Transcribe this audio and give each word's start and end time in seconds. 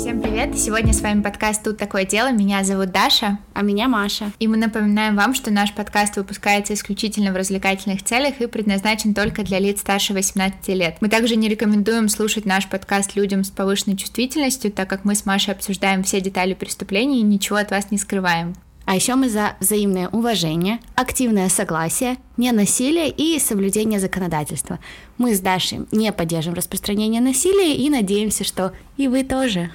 Всем 0.00 0.22
привет! 0.22 0.58
Сегодня 0.58 0.94
с 0.94 1.02
вами 1.02 1.20
подкаст 1.20 1.62
«Тут 1.62 1.76
такое 1.76 2.06
дело». 2.06 2.32
Меня 2.32 2.64
зовут 2.64 2.90
Даша. 2.90 3.38
А 3.52 3.60
меня 3.60 3.86
Маша. 3.86 4.32
И 4.38 4.48
мы 4.48 4.56
напоминаем 4.56 5.14
вам, 5.14 5.34
что 5.34 5.50
наш 5.50 5.74
подкаст 5.74 6.16
выпускается 6.16 6.72
исключительно 6.72 7.32
в 7.32 7.36
развлекательных 7.36 8.02
целях 8.02 8.40
и 8.40 8.46
предназначен 8.46 9.12
только 9.12 9.42
для 9.42 9.58
лиц 9.58 9.80
старше 9.80 10.14
18 10.14 10.68
лет. 10.68 10.96
Мы 11.02 11.10
также 11.10 11.36
не 11.36 11.50
рекомендуем 11.50 12.08
слушать 12.08 12.46
наш 12.46 12.66
подкаст 12.66 13.14
людям 13.14 13.44
с 13.44 13.50
повышенной 13.50 13.98
чувствительностью, 13.98 14.72
так 14.72 14.88
как 14.88 15.04
мы 15.04 15.14
с 15.14 15.26
Машей 15.26 15.52
обсуждаем 15.52 16.02
все 16.02 16.22
детали 16.22 16.54
преступлений 16.54 17.20
и 17.20 17.22
ничего 17.22 17.58
от 17.58 17.70
вас 17.70 17.90
не 17.90 17.98
скрываем. 17.98 18.54
А 18.86 18.96
еще 18.96 19.14
мы 19.14 19.28
за 19.28 19.56
взаимное 19.60 20.08
уважение, 20.08 20.80
активное 20.96 21.48
согласие, 21.48 22.16
ненасилие 22.36 23.08
и 23.08 23.38
соблюдение 23.38 24.00
законодательства. 24.00 24.80
Мы 25.16 25.34
с 25.34 25.40
Дашей 25.40 25.80
не 25.92 26.10
поддерживаем 26.12 26.56
распространение 26.56 27.20
насилия 27.20 27.76
и 27.76 27.88
надеемся, 27.88 28.42
что 28.42 28.72
и 28.96 29.06
вы 29.06 29.22
тоже. 29.22 29.70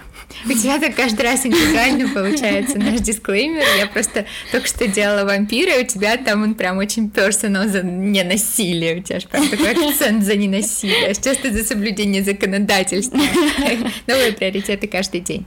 У 0.46 0.52
тебя 0.52 0.80
так 0.80 0.96
каждый 0.96 1.22
раз 1.22 1.46
индивидуально 1.46 2.10
получается 2.10 2.78
наш 2.78 3.00
дисклеймер. 3.00 3.64
Я 3.80 3.88
просто 3.88 4.26
только 4.52 4.68
что 4.68 4.88
делала 4.88 5.24
вампира, 5.24 5.80
и 5.80 5.84
у 5.84 5.88
тебя 5.88 6.18
там 6.18 6.44
он 6.44 6.56
прям 6.56 6.78
очень 6.78 7.10
персонал 7.10 7.70
за 7.70 7.84
ненасилие. 7.84 8.98
У 8.98 9.04
тебя 9.04 9.20
же 9.20 9.28
прям 9.28 9.48
такой 9.48 9.72
акцент 9.72 10.24
за 10.24 10.36
ненасилие. 10.36 11.08
А 11.08 11.14
сейчас 11.14 11.38
ты 11.38 11.52
за 11.52 11.64
соблюдение 11.64 12.24
законодательства. 12.24 13.20
Новые 14.08 14.34
приоритеты 14.34 14.88
каждый 14.88 15.22
день. 15.22 15.46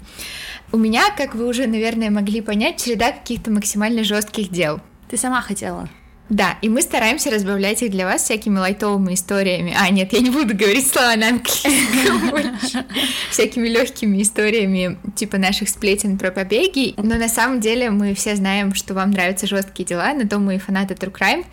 У 0.70 0.76
меня, 0.76 1.10
как 1.16 1.34
вы 1.34 1.46
уже, 1.46 1.66
наверное, 1.66 2.10
могли 2.10 2.40
понять, 2.40 2.82
череда 2.82 3.12
каких-то 3.12 3.50
максимально 3.50 4.04
жестких 4.04 4.50
дел. 4.50 4.80
Ты 5.08 5.16
сама 5.16 5.40
хотела. 5.40 5.88
Да, 6.28 6.58
и 6.60 6.68
мы 6.68 6.82
стараемся 6.82 7.30
разбавлять 7.30 7.82
их 7.82 7.90
для 7.90 8.04
вас 8.04 8.22
всякими 8.22 8.58
лайтовыми 8.58 9.14
историями. 9.14 9.74
А, 9.78 9.88
нет, 9.88 10.12
я 10.12 10.20
не 10.20 10.28
буду 10.28 10.54
говорить 10.54 10.86
слова 10.86 11.16
на 11.16 11.28
английском. 11.28 12.54
Всякими 13.30 13.66
легкими 13.66 14.20
историями, 14.20 14.98
типа 15.16 15.38
наших 15.38 15.70
сплетен 15.70 16.18
про 16.18 16.30
побеги. 16.30 16.92
Но 16.98 17.16
на 17.16 17.28
самом 17.28 17.60
деле 17.60 17.88
мы 17.88 18.14
все 18.14 18.36
знаем, 18.36 18.74
что 18.74 18.92
вам 18.92 19.12
нравятся 19.12 19.46
жесткие 19.46 19.86
дела, 19.86 20.12
на 20.12 20.28
то 20.28 20.38
мы 20.38 20.56
и 20.56 20.58
фанаты 20.58 20.92
True 20.92 21.12
Crime. 21.12 21.46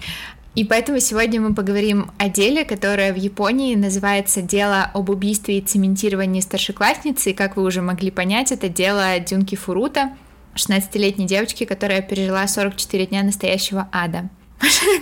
И 0.56 0.64
поэтому 0.64 1.02
сегодня 1.02 1.42
мы 1.42 1.54
поговорим 1.54 2.12
о 2.18 2.30
деле, 2.30 2.64
которое 2.64 3.12
в 3.12 3.18
Японии 3.18 3.76
называется 3.76 4.42
«Дело 4.42 4.90
об 4.94 5.10
убийстве 5.10 5.58
и 5.58 5.62
цементировании 5.62 6.40
старшеклассницы». 6.40 7.32
И, 7.32 7.34
как 7.34 7.58
вы 7.58 7.64
уже 7.64 7.82
могли 7.82 8.10
понять, 8.10 8.54
это 8.54 8.70
дело 8.70 9.20
Дюнки 9.20 9.56
Фурута, 9.56 10.14
16-летней 10.56 11.28
девочки, 11.28 11.66
которая 11.66 12.02
пережила 12.02 12.48
44 12.48 13.08
дня 13.08 13.24
настоящего 13.24 13.90
ада. 13.92 14.30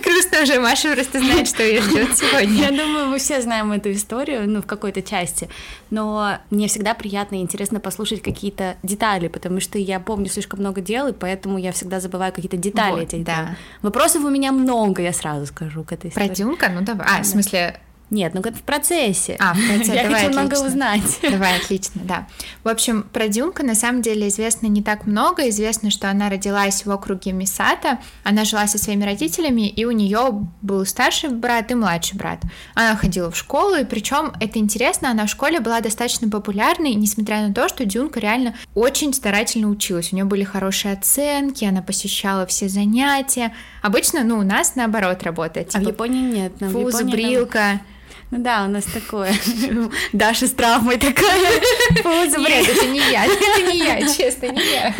Грустно 0.04 0.42
уже, 0.42 0.60
Маша 0.60 0.92
просто 0.92 1.20
знает, 1.20 1.48
что 1.48 1.62
ее 1.62 1.80
ждет 1.80 2.16
сегодня. 2.16 2.54
Я 2.54 2.70
думаю, 2.70 3.06
мы 3.06 3.18
все 3.18 3.40
знаем 3.40 3.72
эту 3.72 3.92
историю, 3.92 4.48
ну, 4.48 4.62
в 4.62 4.66
какой-то 4.66 5.02
части, 5.02 5.48
но 5.90 6.38
мне 6.50 6.68
всегда 6.68 6.94
приятно 6.94 7.36
и 7.36 7.38
интересно 7.38 7.80
послушать 7.80 8.22
какие-то 8.22 8.76
детали, 8.82 9.28
потому 9.28 9.60
что 9.60 9.78
я 9.78 10.00
помню 10.00 10.28
слишком 10.28 10.60
много 10.60 10.80
дел, 10.80 11.08
и 11.08 11.12
поэтому 11.12 11.58
я 11.58 11.72
всегда 11.72 12.00
забываю 12.00 12.32
какие-то 12.32 12.56
детали 12.56 12.92
вот, 12.92 13.02
этих 13.02 13.24
да. 13.24 13.36
дел. 13.36 13.46
Вопросов 13.82 14.24
у 14.24 14.30
меня 14.30 14.52
много, 14.52 15.02
я 15.02 15.12
сразу 15.12 15.46
скажу 15.46 15.84
к 15.84 15.92
этой 15.92 16.10
истории. 16.10 16.26
Про 16.26 16.34
Дюнка? 16.34 16.68
Ну, 16.68 16.80
давай. 16.82 17.06
А, 17.08 17.22
в 17.22 17.26
смысле, 17.26 17.80
нет, 18.10 18.34
ну 18.34 18.42
как 18.42 18.54
в 18.54 18.62
процессе. 18.62 19.36
А, 19.40 19.54
в 19.54 19.66
процессе. 19.66 19.94
Я 19.94 20.04
Давай, 20.04 20.26
хочу 20.26 20.38
отлично. 20.38 20.40
много 20.42 20.66
узнать. 20.66 21.18
Давай, 21.22 21.56
отлично, 21.56 22.00
да. 22.04 22.26
В 22.62 22.68
общем, 22.68 23.04
про 23.12 23.28
Дюнка 23.28 23.64
на 23.64 23.74
самом 23.74 24.02
деле 24.02 24.28
известно 24.28 24.66
не 24.66 24.82
так 24.82 25.06
много. 25.06 25.48
Известно, 25.48 25.90
что 25.90 26.10
она 26.10 26.28
родилась 26.28 26.84
в 26.84 26.90
округе 26.90 27.32
Мисата. 27.32 27.98
Она 28.22 28.44
жила 28.44 28.66
со 28.66 28.78
своими 28.78 29.04
родителями, 29.04 29.68
и 29.68 29.84
у 29.84 29.90
нее 29.90 30.46
был 30.62 30.84
старший 30.86 31.30
брат 31.30 31.70
и 31.70 31.74
младший 31.74 32.16
брат. 32.16 32.40
Она 32.74 32.94
ходила 32.94 33.30
в 33.30 33.36
школу, 33.36 33.74
и 33.74 33.84
причем 33.84 34.32
это 34.38 34.58
интересно, 34.58 35.10
она 35.10 35.26
в 35.26 35.30
школе 35.30 35.60
была 35.60 35.80
достаточно 35.80 36.28
популярной, 36.28 36.94
несмотря 36.94 37.46
на 37.46 37.54
то, 37.54 37.68
что 37.68 37.84
Дюнка 37.84 38.20
реально 38.20 38.54
очень 38.74 39.12
старательно 39.14 39.68
училась. 39.68 40.12
У 40.12 40.16
нее 40.16 40.24
были 40.24 40.44
хорошие 40.44 40.94
оценки, 40.94 41.64
она 41.64 41.82
посещала 41.82 42.46
все 42.46 42.68
занятия. 42.68 43.52
Обычно, 43.82 44.24
ну, 44.24 44.38
у 44.38 44.42
нас 44.42 44.76
наоборот 44.76 45.22
работает. 45.22 45.70
Типа, 45.70 45.78
а 45.78 45.80
в 45.80 45.84
типа 45.86 46.04
Японии 46.04 46.32
нет. 46.32 46.52
Фуз, 46.70 47.02
брилка. 47.02 47.80
Там 47.80 47.80
да, 48.38 48.64
у 48.64 48.68
нас 48.68 48.84
такое. 48.84 49.32
Даша 50.12 50.46
с 50.46 50.52
травмой 50.52 50.98
такая. 50.98 51.60
Нет, 52.00 52.68
это 52.68 52.86
не 52.86 53.00
я, 53.10 53.24
это 53.26 53.72
не 53.72 53.78
я, 53.78 54.00
честно, 54.14 54.46
не 54.46 54.72
я. 54.72 54.94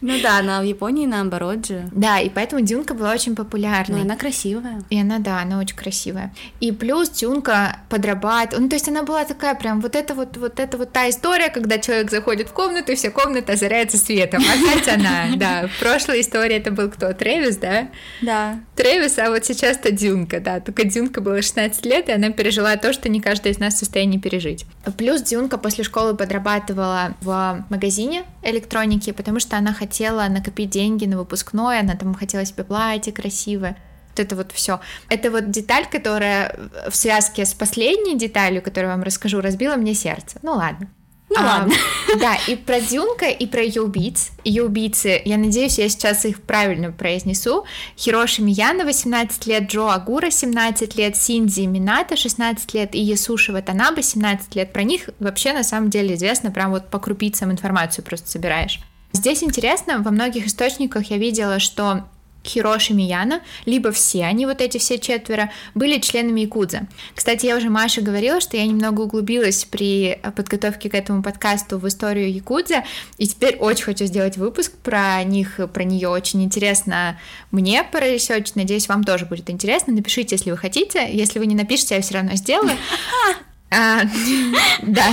Ну 0.00 0.20
да, 0.22 0.42
но 0.42 0.60
в 0.60 0.64
Японии 0.64 1.06
наоборот 1.06 1.66
же. 1.66 1.88
Да, 1.92 2.20
и 2.20 2.28
поэтому 2.28 2.62
Дюнка 2.62 2.94
была 2.94 3.12
очень 3.12 3.36
популярной. 3.36 3.98
Ну, 3.98 4.04
она 4.04 4.16
красивая. 4.16 4.82
И 4.90 5.00
она, 5.00 5.18
да, 5.18 5.40
она 5.40 5.58
очень 5.58 5.76
красивая. 5.76 6.34
И 6.60 6.72
плюс 6.72 7.10
Дюнка 7.10 7.80
подрабатывала, 7.88 8.62
ну 8.62 8.68
то 8.68 8.76
есть 8.76 8.88
она 8.88 9.02
была 9.02 9.24
такая 9.24 9.54
прям 9.54 9.80
вот 9.80 9.96
это 9.96 10.14
вот, 10.14 10.36
вот 10.36 10.58
это 10.58 10.76
вот 10.76 10.92
та 10.92 11.08
история, 11.08 11.48
когда 11.48 11.78
человек 11.78 12.10
заходит 12.10 12.48
в 12.48 12.52
комнату, 12.52 12.92
и 12.92 12.94
вся 12.94 13.10
комната 13.10 13.52
озаряется 13.52 13.98
светом. 13.98 14.42
Опять 14.42 14.88
она, 14.88 15.26
да. 15.36 15.68
В 15.68 15.80
прошлой 15.80 16.20
истории 16.20 16.56
это 16.56 16.70
был 16.70 16.90
кто? 16.90 17.12
Тревис, 17.12 17.56
да? 17.56 17.88
Да. 18.22 18.60
Тревис, 18.76 19.18
а 19.18 19.30
вот 19.30 19.44
сейчас-то 19.44 19.90
Дюнка, 19.90 20.40
да. 20.40 20.60
Только 20.60 20.84
Дюнка 20.84 21.20
было 21.20 21.42
16 21.42 21.84
лет, 21.86 22.08
и 22.08 22.12
она 22.12 22.30
пережила 22.30 22.76
то, 22.80 22.92
что 22.92 23.08
не 23.08 23.20
каждый 23.20 23.52
из 23.52 23.58
нас 23.58 23.74
в 23.74 23.78
состоянии 23.78 24.18
пережить. 24.18 24.66
Плюс 24.96 25.22
Дюнка 25.22 25.58
после 25.58 25.84
школы 25.84 26.16
подрабатывала 26.16 27.14
в 27.20 27.64
магазине 27.70 28.24
электроники, 28.42 29.12
потому 29.12 29.40
что 29.40 29.56
она 29.56 29.72
хотела 29.72 30.26
накопить 30.28 30.70
деньги 30.70 31.06
на 31.06 31.18
выпускной, 31.18 31.80
она 31.80 31.94
там 31.94 32.14
хотела 32.14 32.44
себе 32.44 32.64
платье 32.64 33.12
красивое 33.12 33.76
вот 34.10 34.20
это 34.20 34.36
вот 34.36 34.52
все. 34.52 34.80
Это 35.08 35.30
вот 35.30 35.50
деталь, 35.50 35.86
которая 35.90 36.58
в 36.88 36.96
связке 36.96 37.44
с 37.44 37.54
последней 37.54 38.18
деталью, 38.18 38.60
которую 38.62 38.90
я 38.90 38.96
вам 38.96 39.04
расскажу, 39.04 39.40
разбила 39.40 39.76
мне 39.76 39.94
сердце. 39.94 40.38
Ну 40.42 40.52
ладно. 40.52 40.88
Ну 41.30 41.36
а, 41.38 41.42
ладно. 41.42 41.74
Да, 42.18 42.36
и 42.48 42.56
про 42.56 42.80
Дюнка, 42.80 43.26
и 43.26 43.46
про 43.46 43.62
ее 43.62 43.82
убийц. 43.82 44.32
Ее 44.42 44.64
убийцы, 44.64 45.22
я 45.24 45.38
надеюсь, 45.38 45.78
я 45.78 45.88
сейчас 45.88 46.24
их 46.24 46.42
правильно 46.42 46.90
произнесу. 46.90 47.64
Хироши 47.96 48.42
Мияна, 48.42 48.84
18 48.84 49.46
лет, 49.46 49.70
Джо 49.70 49.92
Агура, 49.92 50.30
17 50.30 50.96
лет, 50.96 51.16
Синдзи 51.16 51.66
Мината, 51.66 52.16
16 52.16 52.74
лет, 52.74 52.94
и 52.96 53.00
Ясуши 53.00 53.52
Ватанаба, 53.52 54.02
17 54.02 54.56
лет. 54.56 54.72
Про 54.72 54.82
них 54.82 55.08
вообще 55.20 55.52
на 55.52 55.62
самом 55.62 55.88
деле 55.88 56.16
известно, 56.16 56.50
прям 56.50 56.72
вот 56.72 56.90
по 56.90 56.98
крупицам 56.98 57.52
информацию 57.52 58.04
просто 58.04 58.28
собираешь. 58.28 58.80
Здесь 59.12 59.44
интересно, 59.44 60.00
во 60.02 60.10
многих 60.10 60.46
источниках 60.46 61.10
я 61.10 61.18
видела, 61.18 61.60
что 61.60 62.04
Хироши 62.44 62.94
Мияна, 62.94 63.40
либо 63.66 63.92
все 63.92 64.24
они, 64.24 64.46
вот 64.46 64.60
эти 64.60 64.78
все 64.78 64.98
четверо, 64.98 65.50
были 65.74 65.98
членами 65.98 66.40
Якудза. 66.40 66.86
Кстати, 67.14 67.46
я 67.46 67.56
уже 67.56 67.70
Маше 67.70 68.00
говорила, 68.00 68.40
что 68.40 68.56
я 68.56 68.66
немного 68.66 69.02
углубилась 69.02 69.64
при 69.64 70.18
подготовке 70.36 70.88
к 70.90 70.94
этому 70.94 71.22
подкасту 71.22 71.78
в 71.78 71.86
историю 71.86 72.32
Якудза, 72.32 72.84
и 73.18 73.26
теперь 73.26 73.56
очень 73.56 73.84
хочу 73.84 74.06
сделать 74.06 74.36
выпуск 74.36 74.72
про 74.82 75.22
них, 75.24 75.60
про 75.72 75.84
нее 75.84 76.08
очень 76.08 76.42
интересно 76.42 77.18
мне 77.50 77.84
поресечь, 77.84 78.54
надеюсь, 78.54 78.88
вам 78.88 79.04
тоже 79.04 79.26
будет 79.26 79.50
интересно. 79.50 79.92
Напишите, 79.92 80.36
если 80.36 80.50
вы 80.50 80.56
хотите, 80.56 81.08
если 81.12 81.38
вы 81.38 81.46
не 81.46 81.54
напишите, 81.54 81.96
я 81.96 82.00
все 82.00 82.14
равно 82.14 82.34
сделаю. 82.36 82.76
А, 83.72 84.02
да. 84.82 85.12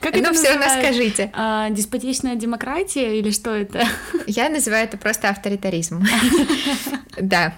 Как 0.00 0.16
ну, 0.16 0.32
все 0.32 0.54
равно 0.54 0.64
скажите. 0.80 1.30
А, 1.34 1.68
деспотичная 1.70 2.34
демократия 2.34 3.18
или 3.18 3.30
что 3.30 3.54
это? 3.54 3.86
Я 4.26 4.48
называю 4.48 4.84
это 4.84 4.96
просто 4.96 5.28
авторитаризм. 5.28 6.04
Да. 7.20 7.54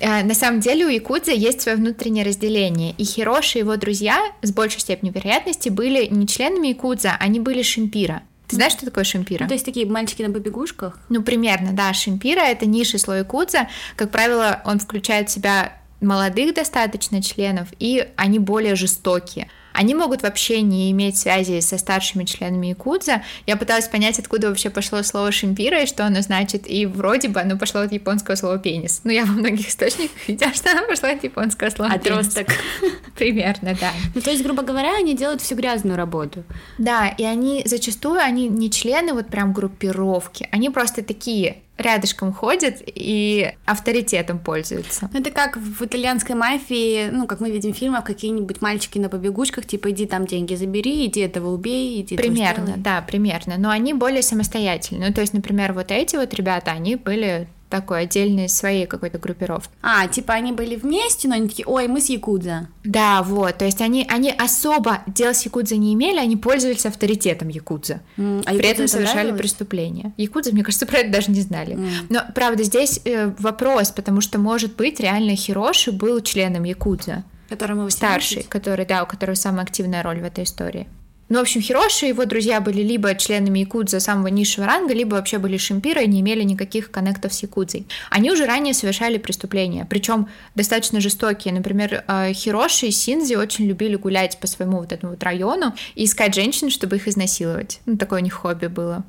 А, 0.00 0.22
на 0.22 0.34
самом 0.34 0.60
деле 0.60 0.84
у 0.86 0.88
Якудза 0.88 1.32
есть 1.32 1.62
свое 1.62 1.76
внутреннее 1.76 2.24
разделение, 2.24 2.92
и 2.96 3.02
Хироши 3.02 3.58
и 3.58 3.60
его 3.62 3.76
друзья 3.76 4.20
с 4.42 4.52
большей 4.52 4.80
степенью 4.80 5.12
вероятности 5.14 5.68
были 5.68 6.06
не 6.06 6.28
членами 6.28 6.68
Якудза, 6.68 7.16
они 7.18 7.40
были 7.40 7.62
Шимпира. 7.62 8.22
Ты 8.46 8.56
знаешь, 8.56 8.72
что 8.74 8.84
такое 8.84 9.04
шимпира? 9.04 9.44
Ну, 9.44 9.48
то 9.48 9.54
есть 9.54 9.64
такие 9.64 9.86
мальчики 9.86 10.20
на 10.20 10.30
побегушках? 10.30 11.00
Ну, 11.08 11.22
примерно, 11.22 11.72
да. 11.72 11.94
Шимпира— 11.94 12.40
это 12.42 12.66
низший 12.66 13.00
слой 13.00 13.24
кудза. 13.24 13.68
Как 13.96 14.10
правило, 14.10 14.60
он 14.66 14.78
включает 14.78 15.30
в 15.30 15.32
себя 15.32 15.72
молодых 16.02 16.54
достаточно 16.54 17.22
членов, 17.22 17.68
и 17.78 18.08
они 18.16 18.38
более 18.38 18.74
жестокие. 18.74 19.48
Они 19.72 19.94
могут 19.94 20.22
вообще 20.22 20.60
не 20.60 20.90
иметь 20.90 21.16
связи 21.16 21.60
со 21.60 21.78
старшими 21.78 22.24
членами 22.24 22.68
Якудза. 22.68 23.22
Я 23.46 23.56
пыталась 23.56 23.88
понять, 23.88 24.18
откуда 24.18 24.48
вообще 24.48 24.70
пошло 24.70 25.02
слово 25.02 25.32
шимпира 25.32 25.82
и 25.82 25.86
что 25.86 26.04
оно 26.06 26.20
значит, 26.20 26.68
и 26.68 26.86
вроде 26.86 27.28
бы 27.28 27.40
оно 27.40 27.56
пошло 27.56 27.80
от 27.80 27.92
японского 27.92 28.34
слова 28.34 28.58
пенис. 28.58 29.00
Ну, 29.04 29.10
я 29.10 29.24
во 29.24 29.32
многих 29.32 29.68
источниках 29.68 30.28
видела, 30.28 30.52
что 30.52 30.70
оно 30.70 30.86
пошло 30.86 31.08
от 31.08 31.24
японского 31.24 31.70
слова 31.70 31.92
Отросток. 31.92 32.48
Примерно, 33.16 33.76
да. 33.80 33.92
Ну, 34.14 34.20
то 34.20 34.30
есть, 34.30 34.42
грубо 34.42 34.62
говоря, 34.62 34.96
они 34.96 35.16
делают 35.16 35.40
всю 35.40 35.54
грязную 35.54 35.96
работу. 35.96 36.44
Да, 36.78 37.08
и 37.08 37.24
они 37.24 37.62
зачастую, 37.64 38.20
они 38.20 38.48
не 38.48 38.70
члены 38.70 39.14
вот 39.14 39.28
прям 39.28 39.52
группировки, 39.52 40.48
они 40.52 40.70
просто 40.70 41.02
такие 41.02 41.62
рядышком 41.78 42.32
ходят 42.32 42.76
и 42.84 43.54
авторитетом 43.64 44.38
пользуются. 44.38 45.08
Ну, 45.12 45.20
это 45.20 45.30
как 45.30 45.56
в 45.56 45.84
итальянской 45.84 46.34
мафии, 46.34 47.08
ну, 47.10 47.26
как 47.26 47.40
мы 47.40 47.50
видим 47.50 47.72
в 47.72 47.76
фильмах, 47.76 48.04
какие-нибудь 48.04 48.60
мальчики 48.60 48.98
на 48.98 49.08
побегушках, 49.08 49.66
типа, 49.66 49.90
иди 49.90 50.06
там 50.06 50.26
деньги 50.26 50.54
забери, 50.54 51.06
иди 51.06 51.20
этого 51.20 51.52
убей, 51.52 52.00
иди 52.00 52.16
Примерно, 52.16 52.74
да, 52.76 53.02
примерно. 53.02 53.56
Но 53.58 53.70
они 53.70 53.94
более 53.94 54.22
самостоятельные. 54.22 55.08
Ну, 55.08 55.14
то 55.14 55.20
есть, 55.20 55.32
например, 55.32 55.72
вот 55.72 55.90
эти 55.90 56.16
вот 56.16 56.34
ребята, 56.34 56.72
они 56.72 56.96
были 56.96 57.48
такой 57.72 58.02
отдельной 58.02 58.50
своей 58.50 58.86
какой-то 58.86 59.18
группировки. 59.18 59.70
А, 59.80 60.06
типа 60.06 60.34
они 60.34 60.52
были 60.52 60.76
вместе, 60.76 61.26
но 61.26 61.36
они 61.36 61.48
такие, 61.48 61.66
ой, 61.66 61.88
мы 61.88 62.02
с 62.02 62.10
Якудза. 62.10 62.68
Да, 62.84 63.22
вот, 63.22 63.56
то 63.56 63.64
есть 63.64 63.80
они, 63.80 64.06
они 64.10 64.30
особо 64.30 64.98
дел 65.06 65.32
с 65.32 65.42
Якудза 65.46 65.76
не 65.76 65.94
имели, 65.94 66.18
они 66.18 66.36
пользовались 66.36 66.84
авторитетом 66.84 67.48
Якудза. 67.48 68.02
Mm, 68.18 68.42
а 68.44 68.54
При 68.54 68.68
этом 68.68 68.88
совершали 68.88 69.28
нравилось? 69.28 69.40
преступления. 69.40 70.12
Якудза, 70.18 70.52
мне 70.52 70.62
кажется, 70.62 70.84
про 70.84 70.98
это 70.98 71.10
даже 71.10 71.30
не 71.30 71.40
знали. 71.40 71.76
Mm. 71.76 71.90
Но, 72.10 72.20
правда, 72.34 72.62
здесь 72.62 73.00
э, 73.06 73.32
вопрос, 73.38 73.90
потому 73.90 74.20
что, 74.20 74.38
может 74.38 74.76
быть, 74.76 75.00
реально 75.00 75.34
Хироши 75.34 75.92
был 75.92 76.20
членом 76.20 76.64
Якудза. 76.64 77.24
Которому 77.48 77.88
Старший, 77.88 78.44
который, 78.46 78.84
да, 78.84 79.02
у 79.02 79.06
которого 79.06 79.34
самая 79.34 79.64
активная 79.64 80.02
роль 80.02 80.20
в 80.20 80.24
этой 80.24 80.44
истории. 80.44 80.88
Ну, 81.32 81.38
в 81.38 81.40
общем, 81.40 81.62
Хироши 81.62 82.04
и 82.04 82.08
его 82.10 82.26
друзья 82.26 82.60
были 82.60 82.82
либо 82.82 83.14
членами 83.14 83.60
Якудза 83.60 84.00
самого 84.00 84.26
низшего 84.26 84.66
ранга, 84.66 84.92
либо 84.92 85.14
вообще 85.14 85.38
были 85.38 85.56
шимпирой 85.56 86.04
и 86.04 86.06
не 86.06 86.20
имели 86.20 86.42
никаких 86.42 86.90
коннектов 86.90 87.32
с 87.32 87.42
Якудзой. 87.42 87.86
Они 88.10 88.30
уже 88.30 88.44
ранее 88.44 88.74
совершали 88.74 89.16
преступления, 89.16 89.86
причем 89.88 90.28
достаточно 90.54 91.00
жестокие. 91.00 91.54
Например, 91.54 92.04
э, 92.06 92.34
Хироши 92.34 92.88
и 92.88 92.90
Синзи 92.90 93.36
очень 93.36 93.64
любили 93.64 93.96
гулять 93.96 94.40
по 94.40 94.46
своему 94.46 94.80
вот 94.80 94.92
этому 94.92 95.12
вот 95.12 95.22
району 95.22 95.72
и 95.94 96.04
искать 96.04 96.34
женщин, 96.34 96.68
чтобы 96.68 96.96
их 96.96 97.08
изнасиловать. 97.08 97.80
Ну, 97.86 97.96
такое 97.96 98.20
у 98.20 98.22
них 98.22 98.34
хобби 98.34 98.66
было. 98.66 99.02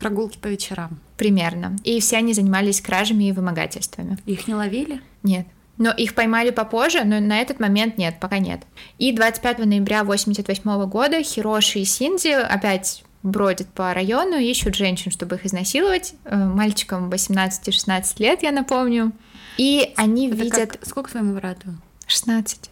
Прогулки 0.00 0.38
по 0.38 0.48
вечерам. 0.48 0.98
Примерно. 1.16 1.76
И 1.84 2.00
все 2.00 2.16
они 2.16 2.34
занимались 2.34 2.80
кражами 2.80 3.28
и 3.28 3.32
вымогательствами. 3.32 4.18
Их 4.26 4.48
не 4.48 4.56
ловили? 4.56 5.00
Нет. 5.22 5.46
Но 5.76 5.90
их 5.90 6.14
поймали 6.14 6.50
попозже, 6.50 7.02
но 7.04 7.18
на 7.20 7.40
этот 7.40 7.58
момент 7.58 7.98
нет, 7.98 8.16
пока 8.20 8.38
нет. 8.38 8.62
И 8.98 9.12
25 9.12 9.58
ноября 9.58 10.00
1988 10.00 10.88
года 10.88 11.22
Хироши 11.22 11.80
и 11.80 11.84
Синзи 11.84 12.32
опять 12.32 13.04
бродят 13.24 13.68
по 13.68 13.92
району, 13.92 14.36
ищут 14.36 14.76
женщин, 14.76 15.10
чтобы 15.10 15.36
их 15.36 15.46
изнасиловать. 15.46 16.14
Э, 16.24 16.36
мальчикам 16.36 17.10
18-16 17.10 18.14
лет, 18.18 18.42
я 18.42 18.52
напомню. 18.52 19.12
И 19.56 19.92
они 19.96 20.28
Это 20.28 20.36
видят... 20.36 20.72
Как... 20.72 20.86
Сколько 20.86 21.10
своему 21.10 21.34
брату? 21.34 21.68
16. 22.06 22.70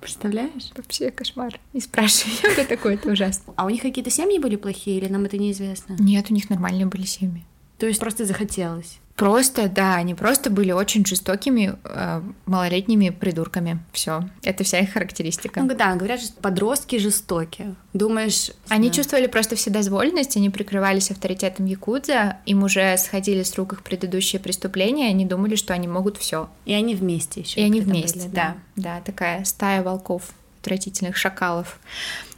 Представляешь? 0.00 0.70
Вообще 0.76 1.10
кошмар. 1.10 1.58
Не 1.72 1.80
спрашивай, 1.80 2.34
это 2.42 2.68
такое, 2.68 2.94
это 2.94 3.10
ужасно. 3.10 3.54
А 3.56 3.64
у 3.64 3.70
них 3.70 3.82
какие-то 3.82 4.10
семьи 4.10 4.38
были 4.38 4.56
плохие, 4.56 4.98
или 4.98 5.08
нам 5.08 5.24
это 5.24 5.38
неизвестно? 5.38 5.96
Нет, 5.98 6.30
у 6.30 6.34
них 6.34 6.50
нормальные 6.50 6.86
были 6.86 7.04
семьи. 7.04 7.44
То 7.78 7.86
есть 7.86 8.00
просто 8.00 8.24
захотелось? 8.24 8.98
Просто, 9.16 9.68
да, 9.68 9.94
они 9.94 10.14
просто 10.14 10.50
были 10.50 10.72
очень 10.72 11.04
жестокими 11.06 11.74
э, 11.84 12.22
малолетними 12.44 13.08
придурками. 13.08 13.78
Все, 13.92 14.28
это 14.42 14.62
вся 14.62 14.80
их 14.80 14.92
характеристика. 14.92 15.62
Ну 15.62 15.74
да, 15.74 15.94
говорят, 15.94 16.20
что 16.20 16.34
подростки 16.34 16.98
жестокие. 16.98 17.76
Думаешь? 17.94 18.50
Они 18.68 18.88
да. 18.88 18.94
чувствовали 18.94 19.26
просто 19.26 19.56
вседозволенность, 19.56 20.36
они 20.36 20.50
прикрывались 20.50 21.10
авторитетом 21.10 21.64
якудза, 21.64 22.36
им 22.44 22.62
уже 22.62 22.94
сходили 22.98 23.42
с 23.42 23.54
рук 23.56 23.72
их 23.72 23.82
предыдущие 23.82 24.38
преступления, 24.38 25.08
они 25.08 25.24
думали, 25.24 25.56
что 25.56 25.72
они 25.72 25.88
могут 25.88 26.18
все. 26.18 26.50
И 26.66 26.74
они 26.74 26.94
вместе 26.94 27.40
еще. 27.40 27.58
И 27.58 27.64
они 27.64 27.80
вместе, 27.80 28.18
были, 28.18 28.28
да, 28.28 28.56
да, 28.76 28.82
да, 28.82 29.00
такая 29.00 29.44
стая 29.44 29.82
волков 29.82 30.24
отвратительных 30.60 31.16
шакалов. 31.16 31.78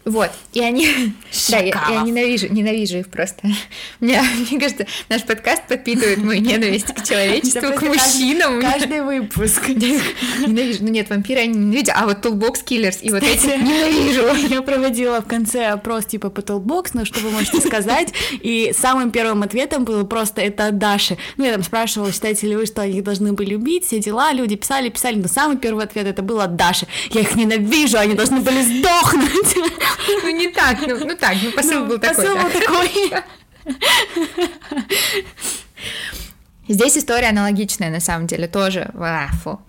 Вот, 0.09 0.31
и 0.55 0.61
они... 0.61 0.89
Да, 1.51 1.59
я, 1.59 1.75
я 1.91 2.03
ненавижу, 2.03 2.49
ненавижу 2.49 2.99
их 2.99 3.11
просто. 3.11 3.43
Мне, 4.01 4.23
мне 4.51 4.59
кажется, 4.59 4.87
наш 5.09 5.23
подкаст 5.25 5.67
подпитывает 5.69 6.19
мою 6.19 6.41
ненависть 6.41 6.87
к 6.87 7.05
человечеству, 7.05 7.73
к 7.73 7.83
мужчинам. 7.83 8.61
Каждый 8.63 9.03
выпуск. 9.03 9.69
Ненавижу. 9.69 10.85
Ну 10.85 10.89
нет, 10.89 11.11
вампиры 11.11 11.41
я 11.41 11.47
не 11.47 11.59
ненавидя, 11.59 11.93
а 11.95 12.07
вот 12.07 12.25
Toolbox 12.25 12.65
Killers 12.67 13.01
и 13.03 13.11
вот 13.11 13.23
эти 13.23 13.47
ненавижу. 13.47 14.49
Я 14.49 14.63
проводила 14.63 15.21
в 15.21 15.27
конце 15.27 15.67
опрос 15.67 16.07
типа 16.07 16.31
по 16.31 16.41
Toolbox, 16.41 16.91
ну 16.95 17.05
что 17.05 17.21
вы 17.21 17.31
можете 17.31 17.61
сказать, 17.61 18.13
и 18.31 18.73
самым 18.77 19.11
первым 19.11 19.43
ответом 19.43 19.85
было 19.85 20.05
просто 20.05 20.41
это 20.41 20.69
от 20.69 20.79
Даши. 20.79 21.19
Ну 21.37 21.45
я 21.45 21.53
там 21.53 21.63
спрашивала, 21.63 22.11
считаете 22.11 22.47
ли 22.47 22.57
вы, 22.57 22.67
что 22.67 22.83
они 22.83 23.03
должны 23.03 23.35
были 23.35 23.55
убить, 23.55 23.85
все 23.87 23.99
дела, 23.99 24.33
люди 24.33 24.57
писали, 24.57 24.89
писали, 24.89 25.17
но 25.17 25.29
самый 25.29 25.59
первый 25.59 25.85
ответ 25.85 26.07
это 26.07 26.23
был 26.23 26.41
от 26.41 26.57
Даши. 26.57 26.87
Я 27.11 27.21
их 27.21 27.37
ненавижу, 27.37 27.99
они 27.99 28.15
должны 28.15 28.41
были 28.41 28.63
сдохнуть. 28.63 29.57
Ну, 30.23 30.31
не 30.31 30.49
так, 30.49 30.79
ну, 30.87 30.99
ну 30.99 31.17
так, 31.17 31.37
ну, 31.43 31.53
посыл 31.53 31.81
ну, 31.81 31.87
был 31.87 31.99
такой. 31.99 32.25
Посыл 32.25 32.37
был 32.37 32.50
такой. 32.50 33.12
Здесь 36.69 36.99
история 36.99 37.29
аналогичная, 37.29 37.91
на 37.91 38.00
самом 38.00 38.27
деле, 38.27 38.47
тоже. 38.47 38.91
Вафу. 38.95 39.61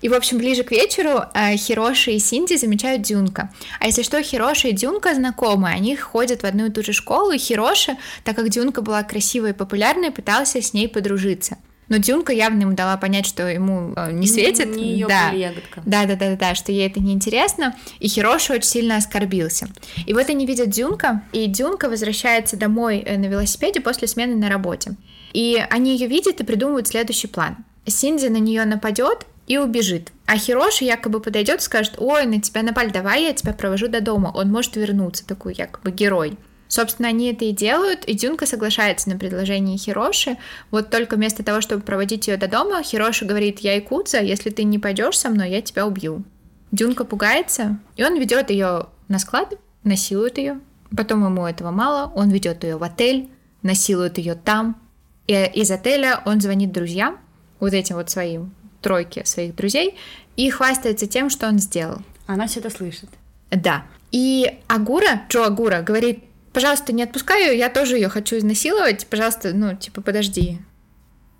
И, 0.00 0.08
в 0.08 0.14
общем, 0.14 0.38
ближе 0.38 0.62
к 0.62 0.70
вечеру 0.70 1.24
э, 1.34 1.56
Хироши 1.56 2.12
и 2.12 2.18
Синди 2.18 2.56
замечают 2.56 3.02
Дюнка. 3.02 3.52
А 3.80 3.86
если 3.86 4.02
что, 4.02 4.22
Хироши 4.22 4.68
и 4.68 4.72
Дюнка 4.72 5.14
знакомы, 5.14 5.68
они 5.68 5.94
ходят 5.94 6.42
в 6.42 6.46
одну 6.46 6.66
и 6.66 6.70
ту 6.70 6.82
же 6.82 6.94
школу, 6.94 7.32
и 7.32 7.38
Хироши, 7.38 7.98
так 8.24 8.36
как 8.36 8.48
Дюнка 8.48 8.80
была 8.80 9.02
красивой 9.02 9.50
и 9.50 9.52
популярной, 9.52 10.10
пытался 10.10 10.62
с 10.62 10.72
ней 10.72 10.88
подружиться. 10.88 11.58
Но 11.90 11.98
Дюнка 11.98 12.32
явно 12.32 12.62
ему 12.62 12.72
дала 12.72 12.96
понять, 12.96 13.26
что 13.26 13.48
ему 13.48 13.92
э, 13.96 14.12
не 14.12 14.28
светит. 14.28 14.74
Не 14.74 14.92
ее 14.92 15.08
да. 15.08 15.30
ягодка. 15.32 15.82
Да, 15.84 16.06
да, 16.06 16.14
да, 16.14 16.30
да, 16.30 16.36
да, 16.36 16.54
что 16.54 16.70
ей 16.70 16.86
это 16.86 17.00
неинтересно. 17.00 17.76
И 17.98 18.06
Хироши 18.06 18.52
очень 18.52 18.62
сильно 18.62 18.96
оскорбился. 18.96 19.68
И 20.06 20.14
вот 20.14 20.30
они 20.30 20.46
видят 20.46 20.70
Дюнка, 20.70 21.22
и 21.32 21.46
Дюнка 21.46 21.88
возвращается 21.88 22.56
домой 22.56 23.02
э, 23.04 23.18
на 23.18 23.26
велосипеде 23.26 23.80
после 23.80 24.06
смены 24.06 24.36
на 24.36 24.48
работе. 24.48 24.92
И 25.32 25.62
они 25.68 25.92
ее 25.92 26.06
видят 26.06 26.40
и 26.40 26.44
придумывают 26.44 26.86
следующий 26.86 27.26
план. 27.26 27.56
Синди 27.86 28.26
на 28.26 28.38
нее 28.38 28.64
нападет 28.64 29.26
и 29.48 29.58
убежит. 29.58 30.12
А 30.26 30.38
Хироши 30.38 30.84
якобы 30.84 31.18
подойдет 31.18 31.58
и 31.58 31.64
скажет, 31.64 31.94
ой, 31.98 32.24
на 32.24 32.40
тебя 32.40 32.62
напали, 32.62 32.90
давай 32.90 33.24
я 33.24 33.32
тебя 33.32 33.52
провожу 33.52 33.88
до 33.88 34.00
дома. 34.00 34.30
Он 34.32 34.48
может 34.48 34.76
вернуться, 34.76 35.26
такой 35.26 35.54
якобы 35.54 35.90
герой. 35.90 36.38
Собственно, 36.70 37.08
они 37.08 37.32
это 37.32 37.46
и 37.46 37.50
делают, 37.50 38.04
и 38.04 38.14
Дюнка 38.14 38.46
соглашается 38.46 39.08
на 39.10 39.18
предложение 39.18 39.76
Хироши. 39.76 40.36
Вот 40.70 40.88
только 40.88 41.16
вместо 41.16 41.42
того, 41.42 41.60
чтобы 41.60 41.82
проводить 41.82 42.28
ее 42.28 42.36
до 42.36 42.46
дома, 42.46 42.80
Хироши 42.84 43.24
говорит, 43.24 43.58
я 43.58 43.74
Якудза, 43.74 44.20
если 44.20 44.50
ты 44.50 44.62
не 44.62 44.78
пойдешь 44.78 45.18
со 45.18 45.30
мной, 45.30 45.50
я 45.50 45.62
тебя 45.62 45.84
убью. 45.84 46.22
Дюнка 46.70 47.04
пугается, 47.04 47.80
и 47.96 48.04
он 48.04 48.16
ведет 48.20 48.50
ее 48.50 48.86
на 49.08 49.18
склад, 49.18 49.52
насилует 49.82 50.38
ее. 50.38 50.60
Потом 50.96 51.24
ему 51.24 51.44
этого 51.44 51.72
мало, 51.72 52.12
он 52.14 52.30
ведет 52.30 52.62
ее 52.62 52.76
в 52.76 52.84
отель, 52.84 53.28
насилует 53.62 54.18
ее 54.18 54.36
там. 54.36 54.80
И 55.26 55.34
из 55.34 55.72
отеля 55.72 56.22
он 56.24 56.40
звонит 56.40 56.70
друзьям, 56.70 57.18
вот 57.58 57.74
этим 57.74 57.96
вот 57.96 58.10
своим, 58.10 58.54
тройке 58.80 59.24
своих 59.24 59.56
друзей, 59.56 59.96
и 60.36 60.48
хвастается 60.50 61.08
тем, 61.08 61.30
что 61.30 61.48
он 61.48 61.58
сделал. 61.58 61.98
Она 62.28 62.46
все 62.46 62.60
это 62.60 62.70
слышит. 62.70 63.10
Да. 63.50 63.86
И 64.12 64.60
Агура, 64.68 65.22
Джо 65.28 65.46
Агура, 65.46 65.82
говорит, 65.82 66.22
пожалуйста, 66.52 66.92
не 66.92 67.02
отпускай 67.02 67.48
ее, 67.48 67.58
я 67.58 67.68
тоже 67.68 67.96
ее 67.96 68.08
хочу 68.08 68.38
изнасиловать, 68.38 69.06
пожалуйста, 69.06 69.52
ну, 69.54 69.76
типа, 69.76 70.00
подожди. 70.00 70.58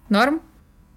Норм? 0.09 0.43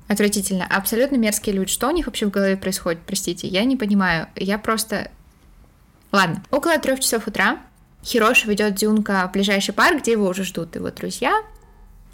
Отвратительно. 0.08 0.66
Абсолютно 0.70 1.16
мерзкие 1.16 1.56
люди. 1.56 1.72
Что 1.72 1.88
у 1.88 1.92
них 1.92 2.08
вообще 2.08 2.26
в 2.26 2.30
голове 2.32 2.58
происходит? 2.58 3.02
Простите, 3.06 3.48
я 3.48 3.64
не 3.64 3.78
понимаю. 3.78 4.28
Я 4.36 4.58
просто... 4.58 5.10
Ладно. 6.12 6.44
Около 6.52 6.78
трех 6.78 7.00
часов 7.00 7.28
утра 7.28 7.60
Хироши 8.04 8.48
ведет 8.48 8.76
Дюнка 8.76 9.28
в 9.28 9.32
ближайший 9.32 9.74
парк, 9.74 10.02
где 10.02 10.12
его 10.12 10.28
уже 10.28 10.44
ждут 10.44 10.76
его 10.76 10.92
друзья. 10.92 11.42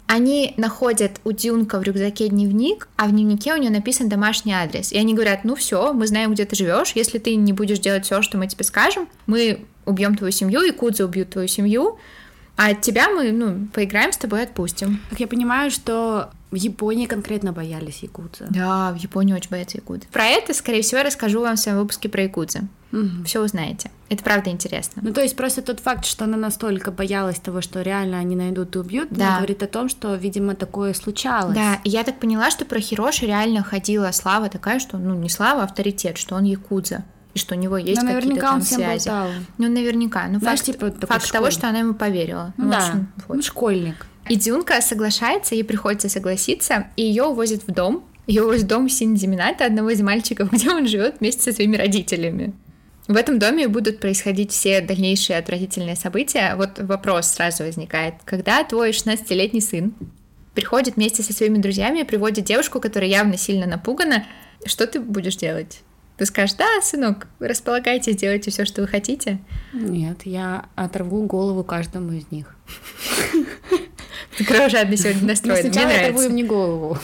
Они 0.06 0.54
находят 0.56 1.20
у 1.24 1.32
Дюнка 1.32 1.78
в 1.78 1.82
рюкзаке 1.82 2.28
дневник, 2.28 2.88
а 2.96 3.06
в 3.06 3.10
дневнике 3.10 3.54
у 3.54 3.56
нее 3.56 3.70
написан 3.70 4.08
домашний 4.08 4.52
адрес. 4.52 4.92
И 4.92 4.98
они 4.98 5.14
говорят, 5.14 5.44
ну 5.44 5.54
все, 5.54 5.92
мы 5.92 6.06
знаем, 6.06 6.32
где 6.32 6.44
ты 6.44 6.56
живешь. 6.56 6.92
Если 6.94 7.18
ты 7.18 7.36
не 7.36 7.52
будешь 7.52 7.78
делать 7.78 8.06
все, 8.06 8.22
что 8.22 8.38
мы 8.38 8.48
тебе 8.48 8.64
скажем, 8.64 9.08
мы 9.26 9.66
убьем 9.90 10.16
твою 10.16 10.32
семью, 10.32 10.62
и 10.62 10.70
Кудза 10.70 11.04
убьют 11.04 11.30
твою 11.30 11.48
семью, 11.48 11.98
а 12.56 12.70
от 12.70 12.82
тебя 12.82 13.08
мы, 13.08 13.32
ну, 13.32 13.68
поиграем 13.72 14.12
с 14.12 14.18
тобой 14.18 14.40
и 14.40 14.42
отпустим. 14.44 15.00
Как 15.08 15.20
я 15.20 15.26
понимаю, 15.26 15.70
что 15.70 16.30
в 16.50 16.56
Японии 16.56 17.06
конкретно 17.06 17.52
боялись 17.52 18.02
якудза. 18.02 18.48
Да, 18.50 18.92
в 18.92 18.96
Японии 18.96 19.34
очень 19.34 19.50
боятся 19.50 19.78
якудза. 19.78 20.06
Про 20.12 20.24
это, 20.24 20.52
скорее 20.52 20.82
всего, 20.82 20.98
я 20.98 21.04
расскажу 21.04 21.40
вам 21.40 21.56
в 21.56 21.60
своем 21.60 21.78
выпуске 21.78 22.08
про 22.08 22.22
якудза. 22.22 22.60
Угу. 22.92 23.24
Все 23.24 23.40
узнаете. 23.40 23.90
Это 24.08 24.24
правда 24.24 24.50
интересно. 24.50 25.00
Ну, 25.02 25.12
то 25.12 25.22
есть 25.22 25.36
просто 25.36 25.62
тот 25.62 25.78
факт, 25.78 26.04
что 26.04 26.24
она 26.24 26.36
настолько 26.36 26.90
боялась 26.90 27.38
того, 27.38 27.60
что 27.60 27.82
реально 27.82 28.18
они 28.18 28.34
найдут 28.34 28.74
и 28.74 28.80
убьют, 28.80 29.08
да. 29.10 29.36
говорит 29.36 29.62
о 29.62 29.68
том, 29.68 29.88
что, 29.88 30.14
видимо, 30.16 30.56
такое 30.56 30.92
случалось. 30.92 31.54
Да, 31.54 31.78
и 31.84 31.88
я 31.88 32.02
так 32.02 32.18
поняла, 32.18 32.50
что 32.50 32.64
про 32.64 32.80
Хироши 32.80 33.26
реально 33.26 33.62
ходила 33.62 34.10
слава 34.10 34.48
такая, 34.48 34.80
что, 34.80 34.98
ну, 34.98 35.14
не 35.14 35.28
слава, 35.28 35.62
а 35.62 35.64
авторитет, 35.64 36.18
что 36.18 36.34
он 36.34 36.44
якудза 36.44 37.04
и 37.34 37.38
что 37.38 37.54
у 37.54 37.58
него 37.58 37.76
есть 37.76 38.00
какие-то 38.00 38.40
там 38.40 38.62
связи. 38.62 39.08
Болтал. 39.08 39.30
Ну, 39.58 39.68
наверняка. 39.68 40.26
Ну, 40.28 40.40
Знаешь, 40.40 40.60
факт, 40.60 40.72
типа, 40.72 40.90
факт 41.06 41.26
школьник. 41.26 41.32
того, 41.32 41.50
что 41.50 41.68
она 41.68 41.78
ему 41.80 41.94
поверила. 41.94 42.52
Ну, 42.56 42.70
да, 42.70 42.78
общем, 42.78 43.08
вот. 43.28 43.36
ну, 43.36 43.42
школьник. 43.42 44.06
И 44.28 44.36
Дюнка 44.36 44.80
соглашается, 44.80 45.54
ей 45.54 45.64
приходится 45.64 46.08
согласиться, 46.08 46.86
и 46.96 47.02
ее 47.02 47.24
увозят 47.24 47.62
в 47.66 47.72
дом. 47.72 48.04
Ее 48.26 48.42
увозят 48.42 48.64
в 48.64 48.68
дом 48.68 48.88
Синди 48.88 49.26
Мината, 49.26 49.64
одного 49.64 49.90
из 49.90 50.00
мальчиков, 50.02 50.50
где 50.52 50.70
он 50.70 50.86
живет 50.86 51.16
вместе 51.20 51.42
со 51.42 51.52
своими 51.52 51.76
родителями. 51.76 52.52
В 53.08 53.16
этом 53.16 53.40
доме 53.40 53.66
будут 53.66 53.98
происходить 53.98 54.52
все 54.52 54.80
дальнейшие 54.80 55.38
отвратительные 55.38 55.96
события. 55.96 56.54
Вот 56.56 56.78
вопрос 56.78 57.26
сразу 57.26 57.64
возникает. 57.64 58.14
Когда 58.24 58.62
твой 58.62 58.90
16-летний 58.90 59.60
сын 59.60 59.94
приходит 60.54 60.94
вместе 60.94 61.22
со 61.22 61.32
своими 61.32 61.58
друзьями 61.58 62.00
и 62.00 62.04
приводит 62.04 62.44
девушку, 62.44 62.80
которая 62.80 63.10
явно 63.10 63.36
сильно 63.36 63.66
напугана, 63.66 64.26
что 64.64 64.86
ты 64.86 65.00
будешь 65.00 65.36
делать? 65.36 65.80
Ты 66.20 66.26
скажешь, 66.26 66.54
да, 66.56 66.66
сынок, 66.82 67.28
располагайтесь, 67.38 68.14
делайте 68.14 68.50
все, 68.50 68.66
что 68.66 68.82
вы 68.82 68.88
хотите. 68.88 69.38
Нет, 69.72 70.26
я 70.26 70.66
оторву 70.74 71.22
голову 71.22 71.64
каждому 71.64 72.12
из 72.12 72.30
них. 72.30 72.54
Кровожадно 74.46 74.98
сегодня 74.98 75.28
настроена. 75.28 75.70
Мне 75.70 75.86
нравится. 75.86 76.28
мне 76.28 76.44
голову. 76.44 76.98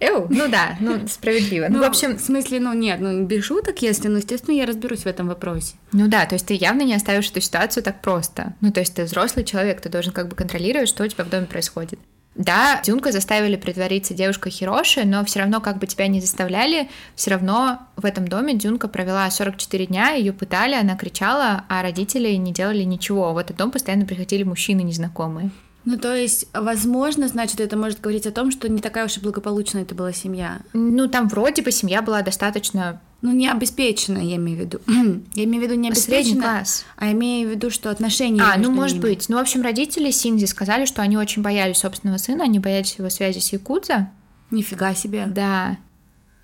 Эу, 0.00 0.26
ну 0.28 0.48
да, 0.48 0.76
ну 0.80 1.08
справедливо. 1.08 1.68
Ну, 1.70 1.78
ну, 1.78 1.84
в 1.84 1.86
общем... 1.86 2.18
В 2.18 2.20
смысле, 2.20 2.60
ну 2.60 2.74
нет, 2.74 3.00
ну 3.00 3.24
без 3.24 3.42
шуток, 3.42 3.80
если, 3.80 4.08
ну, 4.08 4.18
естественно, 4.18 4.54
я 4.54 4.66
разберусь 4.66 5.04
в 5.04 5.06
этом 5.06 5.28
вопросе. 5.28 5.76
Ну 5.92 6.06
да, 6.06 6.26
то 6.26 6.34
есть 6.34 6.46
ты 6.46 6.52
явно 6.52 6.82
не 6.82 6.94
оставишь 6.94 7.30
эту 7.30 7.40
ситуацию 7.40 7.82
так 7.82 8.02
просто. 8.02 8.54
Ну, 8.60 8.70
то 8.70 8.80
есть 8.80 8.94
ты 8.94 9.04
взрослый 9.04 9.46
человек, 9.46 9.80
ты 9.80 9.88
должен 9.88 10.12
как 10.12 10.28
бы 10.28 10.36
контролировать, 10.36 10.90
что 10.90 11.04
у 11.04 11.08
тебя 11.08 11.24
в 11.24 11.30
доме 11.30 11.46
происходит. 11.46 11.98
Да, 12.36 12.82
Дюнка 12.84 13.12
заставили 13.12 13.56
притвориться 13.56 14.12
девушкой 14.12 14.50
Хироши, 14.50 15.04
но 15.04 15.24
все 15.24 15.40
равно, 15.40 15.62
как 15.62 15.78
бы 15.78 15.86
тебя 15.86 16.06
не 16.06 16.20
заставляли, 16.20 16.90
все 17.14 17.30
равно 17.30 17.78
в 17.96 18.04
этом 18.04 18.28
доме 18.28 18.54
Дюнка 18.54 18.88
провела 18.88 19.30
44 19.30 19.86
дня, 19.86 20.10
ее 20.10 20.34
пытали, 20.34 20.74
она 20.74 20.96
кричала, 20.96 21.64
а 21.70 21.82
родители 21.82 22.28
не 22.34 22.52
делали 22.52 22.82
ничего. 22.82 23.32
В 23.32 23.38
этот 23.38 23.56
дом 23.56 23.70
постоянно 23.70 24.04
приходили 24.04 24.42
мужчины 24.42 24.82
незнакомые. 24.82 25.50
Ну, 25.86 25.96
то 25.96 26.14
есть, 26.16 26.48
возможно, 26.52 27.28
значит, 27.28 27.60
это 27.60 27.76
может 27.76 28.00
говорить 28.00 28.26
о 28.26 28.32
том, 28.32 28.50
что 28.50 28.68
не 28.68 28.80
такая 28.80 29.06
уж 29.06 29.18
и 29.18 29.20
благополучная 29.20 29.82
это 29.82 29.94
была 29.94 30.12
семья. 30.12 30.58
Ну, 30.72 31.06
там 31.06 31.28
вроде 31.28 31.62
бы 31.62 31.70
семья 31.70 32.02
была 32.02 32.22
достаточно... 32.22 33.00
Ну, 33.22 33.30
не 33.30 33.48
обеспечена, 33.48 34.18
я 34.18 34.34
имею 34.34 34.58
в 34.58 34.60
виду. 34.62 34.80
я 35.34 35.44
имею 35.44 35.62
в 35.62 35.64
виду 35.64 35.80
не 35.80 35.88
обеспечена, 35.88 36.42
класс. 36.42 36.84
а 36.96 37.12
имею 37.12 37.48
в 37.48 37.52
виду, 37.52 37.70
что 37.70 37.90
отношения... 37.90 38.42
А, 38.42 38.58
ну, 38.58 38.72
может 38.72 38.96
ними. 38.96 39.02
быть. 39.02 39.28
Ну, 39.28 39.36
в 39.36 39.40
общем, 39.40 39.62
родители 39.62 40.10
Синзи 40.10 40.46
сказали, 40.46 40.86
что 40.86 41.02
они 41.02 41.16
очень 41.16 41.42
боялись 41.42 41.78
собственного 41.78 42.18
сына, 42.18 42.42
они 42.42 42.58
боялись 42.58 42.96
его 42.98 43.08
связи 43.08 43.38
с 43.38 43.52
Якудза. 43.52 44.10
Нифига 44.50 44.92
себе. 44.92 45.26
Да. 45.28 45.78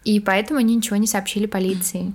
И 0.04 0.20
поэтому 0.20 0.60
они 0.60 0.76
ничего 0.76 0.96
не 0.96 1.08
сообщили 1.08 1.46
полиции. 1.46 2.14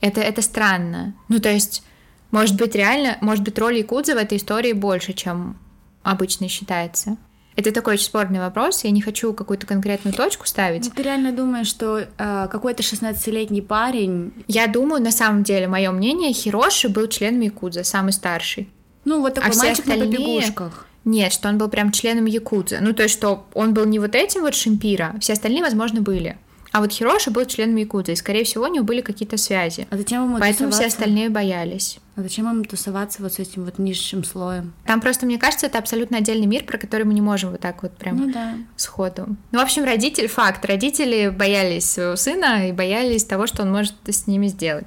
это, 0.00 0.20
это 0.20 0.42
странно. 0.42 1.14
Ну, 1.28 1.38
то 1.38 1.52
есть, 1.52 1.84
может 2.32 2.56
быть, 2.56 2.74
реально, 2.74 3.16
может 3.20 3.44
быть, 3.44 3.56
роль 3.60 3.78
Якудза 3.78 4.14
в 4.14 4.18
этой 4.18 4.38
истории 4.38 4.72
больше, 4.72 5.12
чем 5.12 5.56
обычно 6.04 6.48
считается? 6.48 7.16
Это 7.56 7.70
такой 7.70 7.94
очень 7.94 8.06
спорный 8.06 8.40
вопрос, 8.40 8.82
я 8.84 8.90
не 8.90 9.00
хочу 9.00 9.32
какую-то 9.32 9.66
конкретную 9.66 10.14
точку 10.14 10.46
ставить. 10.46 10.86
Ну, 10.86 10.90
ты 10.94 11.02
реально 11.02 11.32
думаешь, 11.32 11.68
что 11.68 11.98
э, 11.98 12.06
какой-то 12.50 12.82
16-летний 12.82 13.62
парень... 13.62 14.32
Я 14.48 14.66
думаю, 14.66 15.00
на 15.00 15.12
самом 15.12 15.44
деле, 15.44 15.68
мое 15.68 15.90
мнение, 15.92 16.32
Хироши 16.32 16.88
был 16.88 17.06
членом 17.06 17.40
Якудза, 17.42 17.84
самый 17.84 18.12
старший. 18.12 18.68
Ну, 19.04 19.20
вот 19.20 19.34
такой 19.34 19.52
а 19.52 19.56
мальчик 19.56 19.84
остальные... 19.84 20.08
на 20.08 20.16
побегушках. 20.16 20.86
Нет, 21.04 21.32
что 21.32 21.48
он 21.48 21.58
был 21.58 21.68
прям 21.68 21.92
членом 21.92 22.24
Якудза. 22.24 22.78
Ну, 22.80 22.92
то 22.92 23.02
есть, 23.04 23.14
что 23.14 23.46
он 23.54 23.72
был 23.72 23.84
не 23.84 23.98
вот 23.98 24.14
этим 24.14 24.40
вот 24.40 24.54
Шимпира, 24.54 25.14
все 25.20 25.34
остальные, 25.34 25.62
возможно, 25.62 26.00
были. 26.00 26.38
А 26.74 26.80
вот 26.80 26.90
Хироши 26.90 27.30
был 27.30 27.44
членом 27.44 27.76
Якудза, 27.76 28.10
и, 28.10 28.16
скорее 28.16 28.42
всего, 28.42 28.64
у 28.64 28.66
него 28.66 28.84
были 28.84 29.00
какие-то 29.00 29.36
связи. 29.36 29.86
А 29.90 29.96
зачем 29.96 30.24
ему 30.24 30.38
Поэтому 30.40 30.70
тусоваться? 30.70 30.78
все 30.78 30.86
остальные 30.88 31.30
боялись. 31.30 32.00
А 32.16 32.22
зачем 32.22 32.50
ему 32.50 32.64
тусоваться 32.64 33.22
вот 33.22 33.32
с 33.32 33.38
этим 33.38 33.64
вот 33.64 33.78
низшим 33.78 34.24
слоем? 34.24 34.72
Там 34.84 35.00
просто, 35.00 35.24
мне 35.24 35.38
кажется, 35.38 35.66
это 35.66 35.78
абсолютно 35.78 36.16
отдельный 36.16 36.46
мир, 36.46 36.64
про 36.64 36.76
который 36.76 37.04
мы 37.04 37.14
не 37.14 37.20
можем 37.20 37.52
вот 37.52 37.60
так 37.60 37.84
вот 37.84 37.96
прям 37.96 38.16
ну, 38.16 38.32
да. 38.32 38.54
сходу. 38.74 39.36
Ну, 39.52 39.58
в 39.60 39.62
общем, 39.62 39.84
родитель, 39.84 40.26
факт, 40.26 40.64
родители 40.64 41.28
боялись 41.28 41.88
своего 41.88 42.16
сына 42.16 42.68
и 42.68 42.72
боялись 42.72 43.24
того, 43.24 43.46
что 43.46 43.62
он 43.62 43.70
может 43.70 43.94
с 44.06 44.26
ними 44.26 44.48
сделать. 44.48 44.86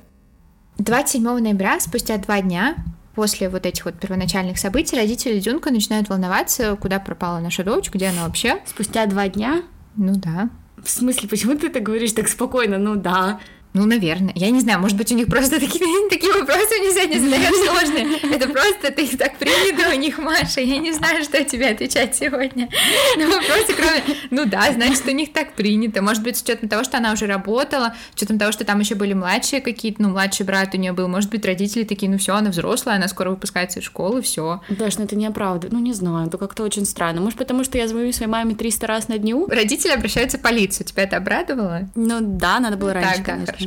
27 0.80 1.24
ноября, 1.24 1.80
спустя 1.80 2.18
два 2.18 2.42
дня, 2.42 2.76
после 3.16 3.48
вот 3.48 3.66
этих 3.66 3.86
вот 3.86 3.98
первоначальных 3.98 4.58
событий, 4.58 4.98
родители 4.98 5.40
Дюнка 5.40 5.72
начинают 5.72 6.10
волноваться, 6.10 6.76
куда 6.76 7.00
пропала 7.00 7.40
наша 7.40 7.64
дочь, 7.64 7.90
где 7.90 8.08
она 8.08 8.26
вообще. 8.26 8.60
Спустя 8.66 9.06
два 9.06 9.30
дня? 9.30 9.64
Ну 9.96 10.16
да. 10.18 10.50
В 10.78 10.90
смысле, 10.90 11.28
почему 11.28 11.58
ты 11.58 11.68
это 11.68 11.80
говоришь 11.80 12.14
так 12.14 12.28
спокойно? 12.28 12.78
Ну 12.78 12.96
да. 12.96 13.40
Ну, 13.78 13.86
наверное. 13.86 14.34
Я 14.36 14.50
не 14.50 14.60
знаю, 14.60 14.80
может 14.80 14.98
быть, 14.98 15.12
у 15.12 15.16
них 15.16 15.28
просто 15.28 15.60
такие, 15.60 15.86
такие 16.10 16.34
вопросы 16.34 16.80
у 16.80 16.84
них 16.84 16.94
сегодня 16.94 17.20
задаем 17.20 17.54
сложные. 17.66 18.36
Это 18.36 18.50
просто 18.50 18.92
ты 18.92 19.08
так 19.16 19.38
принято 19.38 19.90
у 19.94 19.98
них, 19.98 20.18
Маша. 20.18 20.62
Я 20.62 20.80
не 20.80 20.92
знаю, 20.94 21.24
что 21.24 21.44
тебе 21.44 21.70
отвечать 21.70 22.16
сегодня. 22.16 22.70
На 23.18 23.28
вопросы, 23.28 23.74
кроме, 23.76 24.02
ну 24.32 24.46
да, 24.46 24.72
значит, 24.74 25.06
у 25.06 25.12
них 25.12 25.32
так 25.32 25.54
принято. 25.54 26.02
Может 26.02 26.24
быть, 26.24 26.38
с 26.38 26.42
учетом 26.42 26.70
того, 26.70 26.84
что 26.84 26.98
она 26.98 27.14
уже 27.14 27.28
работала, 27.28 27.96
с 28.14 28.18
учетом 28.18 28.40
того, 28.40 28.52
что 28.52 28.66
там 28.66 28.80
еще 28.80 28.96
были 28.96 29.14
младшие 29.14 29.62
какие-то, 29.62 30.02
ну, 30.02 30.10
младший 30.10 30.46
брат 30.46 30.74
у 30.74 30.78
нее 30.78 30.94
был. 30.94 31.08
Может 31.08 31.30
быть, 31.30 31.46
родители 31.46 31.84
такие, 31.84 32.12
ну 32.12 32.18
все, 32.18 32.34
она 32.34 32.50
взрослая, 32.50 32.96
она 32.96 33.08
скоро 33.08 33.30
выпускается 33.30 33.80
из 33.80 33.86
школы, 33.86 34.24
все. 34.24 34.62
Даш, 34.70 34.98
ну 34.98 35.06
это 35.06 35.16
неправда. 35.16 35.68
Ну, 35.70 35.80
не 35.80 35.94
знаю, 35.94 36.28
это 36.28 36.40
как-то 36.40 36.64
очень 36.64 36.86
странно. 36.86 37.22
Может, 37.22 37.38
потому 37.38 37.64
что 37.64 37.78
я 37.78 37.88
звоню 37.88 38.12
своей 38.12 38.32
маме 38.32 38.56
300 38.56 38.88
раз 38.88 39.08
на 39.08 39.20
дню? 39.20 39.48
Родители 39.48 39.92
обращаются 39.92 40.40
в 40.40 40.42
полицию. 40.42 40.88
Тебя 40.88 41.04
это 41.04 41.18
обрадовало? 41.18 41.90
Ну 41.94 42.18
да, 42.22 42.60
надо 42.60 42.78
было 42.78 42.94
раньше, 42.94 43.18
так, 43.18 43.26
конечно. 43.26 43.54
Хорошо. 43.54 43.67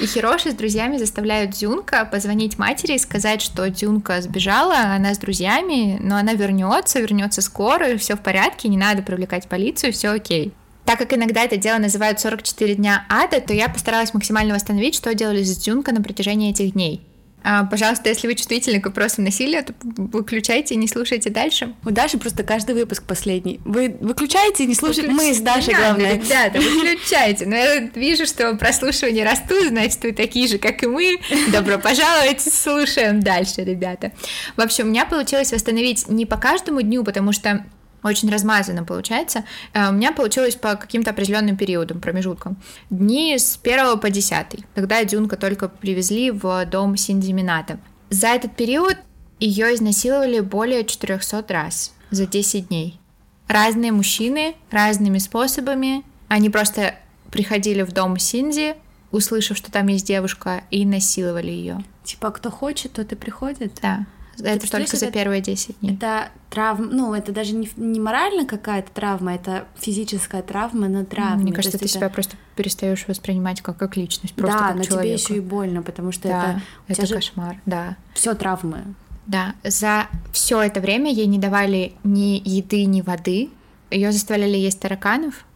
И 0.00 0.06
Хироши 0.06 0.50
с 0.50 0.54
друзьями 0.54 0.98
заставляют 0.98 1.52
Дзюнка 1.52 2.04
позвонить 2.04 2.58
матери 2.58 2.94
и 2.94 2.98
сказать, 2.98 3.40
что 3.40 3.68
Дзюнка 3.70 4.20
сбежала, 4.20 4.76
она 4.94 5.14
с 5.14 5.18
друзьями, 5.18 5.98
но 6.00 6.16
она 6.16 6.34
вернется, 6.34 7.00
вернется 7.00 7.40
скоро, 7.42 7.96
все 7.96 8.16
в 8.16 8.20
порядке, 8.20 8.68
не 8.68 8.76
надо 8.76 9.02
привлекать 9.02 9.48
полицию, 9.48 9.92
все 9.92 10.08
окей. 10.08 10.52
Так 10.84 10.98
как 10.98 11.14
иногда 11.14 11.44
это 11.44 11.56
дело 11.56 11.78
называют 11.78 12.20
44 12.20 12.74
дня 12.74 13.06
ада, 13.08 13.40
то 13.40 13.54
я 13.54 13.68
постаралась 13.68 14.12
максимально 14.12 14.54
восстановить, 14.54 14.96
что 14.96 15.14
делали 15.14 15.42
с 15.42 15.56
Дзюнка 15.56 15.92
на 15.92 16.02
протяжении 16.02 16.50
этих 16.50 16.72
дней. 16.72 17.00
А, 17.46 17.64
пожалуйста, 17.64 18.08
если 18.08 18.26
вы 18.26 18.34
чувствительны 18.34 18.80
к 18.80 18.86
вопросам 18.86 19.24
насилия, 19.24 19.62
то 19.62 19.74
выключайте 19.82 20.74
и 20.74 20.78
не 20.78 20.88
слушайте 20.88 21.28
дальше. 21.28 21.74
У 21.84 21.90
Даши 21.90 22.16
просто 22.16 22.42
каждый 22.42 22.74
выпуск 22.74 23.04
последний. 23.06 23.60
Вы 23.66 23.96
выключаете 24.00 24.64
и 24.64 24.66
не 24.66 24.74
слушаете. 24.74 25.10
Выключ... 25.10 25.26
Мы 25.28 25.34
с 25.34 25.40
Дашей, 25.40 25.74
главное. 25.74 26.14
Ребята, 26.14 26.58
выключайте. 26.58 27.44
Но 27.44 27.54
я 27.54 27.80
вижу, 27.94 28.24
что 28.24 28.54
прослушивания 28.56 29.24
растут, 29.24 29.68
значит, 29.68 30.02
вы 30.02 30.12
такие 30.12 30.48
же, 30.48 30.56
как 30.56 30.82
и 30.82 30.86
мы. 30.86 31.18
Добро 31.52 31.78
пожаловать, 31.78 32.40
слушаем 32.40 33.20
дальше, 33.20 33.62
ребята. 33.62 34.12
В 34.56 34.62
общем, 34.62 34.86
у 34.86 34.88
меня 34.88 35.04
получилось 35.04 35.52
восстановить 35.52 36.08
не 36.08 36.24
по 36.24 36.38
каждому 36.38 36.80
дню, 36.80 37.04
потому 37.04 37.32
что 37.32 37.66
очень 38.04 38.30
размазанно 38.30 38.84
получается. 38.84 39.44
Э, 39.72 39.88
у 39.88 39.92
меня 39.92 40.12
получилось 40.12 40.54
по 40.54 40.76
каким-то 40.76 41.10
определенным 41.10 41.56
периодам, 41.56 42.00
промежуткам. 42.00 42.56
Дни 42.90 43.36
с 43.36 43.58
1 43.60 43.98
по 43.98 44.10
10, 44.10 44.64
когда 44.74 45.02
Дюнка 45.04 45.36
только 45.36 45.68
привезли 45.68 46.30
в 46.30 46.66
дом 46.66 46.96
Синди 46.96 47.32
Мината. 47.32 47.78
За 48.10 48.28
этот 48.28 48.54
период 48.54 48.96
ее 49.40 49.74
изнасиловали 49.74 50.40
более 50.40 50.84
400 50.84 51.44
раз 51.48 51.94
за 52.10 52.26
10 52.26 52.68
дней. 52.68 53.00
Разные 53.48 53.92
мужчины, 53.92 54.54
разными 54.70 55.18
способами. 55.18 56.04
Они 56.28 56.50
просто 56.50 56.94
приходили 57.30 57.82
в 57.82 57.92
дом 57.92 58.18
Синди, 58.18 58.74
услышав, 59.10 59.56
что 59.56 59.72
там 59.72 59.88
есть 59.88 60.06
девушка, 60.06 60.64
и 60.70 60.84
насиловали 60.84 61.50
ее. 61.50 61.84
Типа, 62.04 62.30
кто 62.30 62.50
хочет, 62.50 62.92
тот 62.92 63.12
и 63.12 63.16
приходит? 63.16 63.78
Да. 63.82 64.06
Это 64.42 64.70
только 64.70 64.96
за 64.96 65.10
первые 65.10 65.40
10 65.40 65.80
дней. 65.80 65.94
Это 65.94 66.30
травма, 66.50 66.86
ну, 66.86 67.14
это 67.14 67.32
даже 67.32 67.54
не, 67.54 67.68
не 67.76 68.00
морально 68.00 68.46
какая-то 68.46 68.90
травма, 68.92 69.34
это 69.34 69.66
физическая 69.76 70.42
травма 70.42 70.88
на 70.88 71.04
травме. 71.04 71.42
Мне 71.42 71.52
кажется, 71.52 71.78
ты 71.78 71.84
это... 71.84 71.94
себя 71.94 72.08
просто 72.08 72.36
перестаешь 72.56 73.06
воспринимать 73.06 73.60
как, 73.60 73.76
как 73.76 73.96
личность, 73.96 74.34
просто 74.34 74.58
да, 74.58 74.68
как 74.68 74.76
но 74.76 74.82
человека. 74.84 75.02
тебе 75.02 75.14
еще 75.14 75.36
и 75.36 75.40
больно, 75.40 75.82
потому 75.82 76.12
что 76.12 76.28
да, 76.28 76.60
это... 76.88 77.02
это 77.02 77.14
кошмар, 77.14 77.60
да. 77.66 77.96
Все 78.14 78.34
травмы. 78.34 78.94
Да, 79.26 79.54
за 79.62 80.08
все 80.32 80.60
это 80.60 80.80
время 80.80 81.10
ей 81.10 81.26
не 81.26 81.38
давали 81.38 81.94
ни 82.04 82.42
еды, 82.44 82.84
ни 82.84 83.00
воды. 83.00 83.50
Ее 83.90 84.12
заставляли 84.12 84.56
есть 84.56 84.80
тараканов 84.80 85.46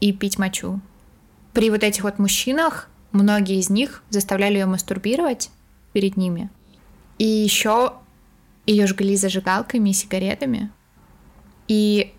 и 0.00 0.12
пить 0.12 0.38
мочу. 0.38 0.80
При 1.52 1.70
вот 1.70 1.84
этих 1.84 2.02
вот 2.02 2.18
мужчинах 2.18 2.88
многие 3.12 3.58
из 3.58 3.70
них 3.70 4.02
заставляли 4.10 4.54
ее 4.54 4.66
мастурбировать 4.66 5.50
перед 5.92 6.16
ними. 6.16 6.50
И 7.18 7.24
еще 7.24 7.94
ее 8.66 8.86
жгли 8.86 9.16
зажигалками 9.16 9.90
и 9.90 9.92
сигаретами. 9.92 10.70
И 11.68 12.12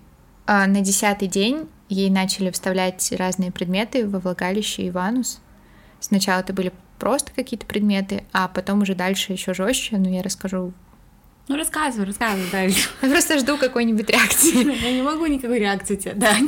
а, 0.46 0.68
на 0.68 0.82
десятый 0.82 1.28
день 1.28 1.68
ей 1.90 2.10
начали 2.10 2.50
вставлять 2.52 3.12
разные 3.12 3.52
предметы 3.52 4.08
во 4.08 4.20
влагалище 4.20 4.84
и 4.84 4.92
в 4.92 4.98
анус. 4.98 5.42
Сначала 6.00 6.40
это 6.40 6.54
были 6.54 6.72
просто 7.00 7.32
какие-то 7.34 7.66
предметы, 7.66 8.24
а 8.32 8.48
потом 8.48 8.82
уже 8.82 8.96
дальше 8.96 9.34
еще 9.34 9.54
жестче, 9.54 9.98
но 9.98 10.10
я 10.10 10.22
расскажу. 10.22 10.74
Ну, 11.48 11.58
рассказывай, 11.58 12.06
рассказывай 12.08 12.50
дальше. 12.52 12.90
Я 13.04 13.10
просто 13.10 13.38
жду 13.38 13.58
какой-нибудь 13.58 14.10
реакции. 14.10 14.84
Я 14.84 14.94
не 14.94 15.04
могу 15.04 15.28
никакой 15.28 15.60
реакции 15.60 15.96
тебе 15.96 16.14
дать. 16.14 16.40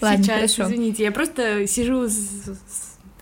Ладно, 0.00 0.24
Сейчас, 0.24 0.54
хорошо. 0.54 0.62
извините, 0.64 1.04
я 1.04 1.12
просто 1.12 1.66
сижу 1.66 2.08
с 2.08 2.48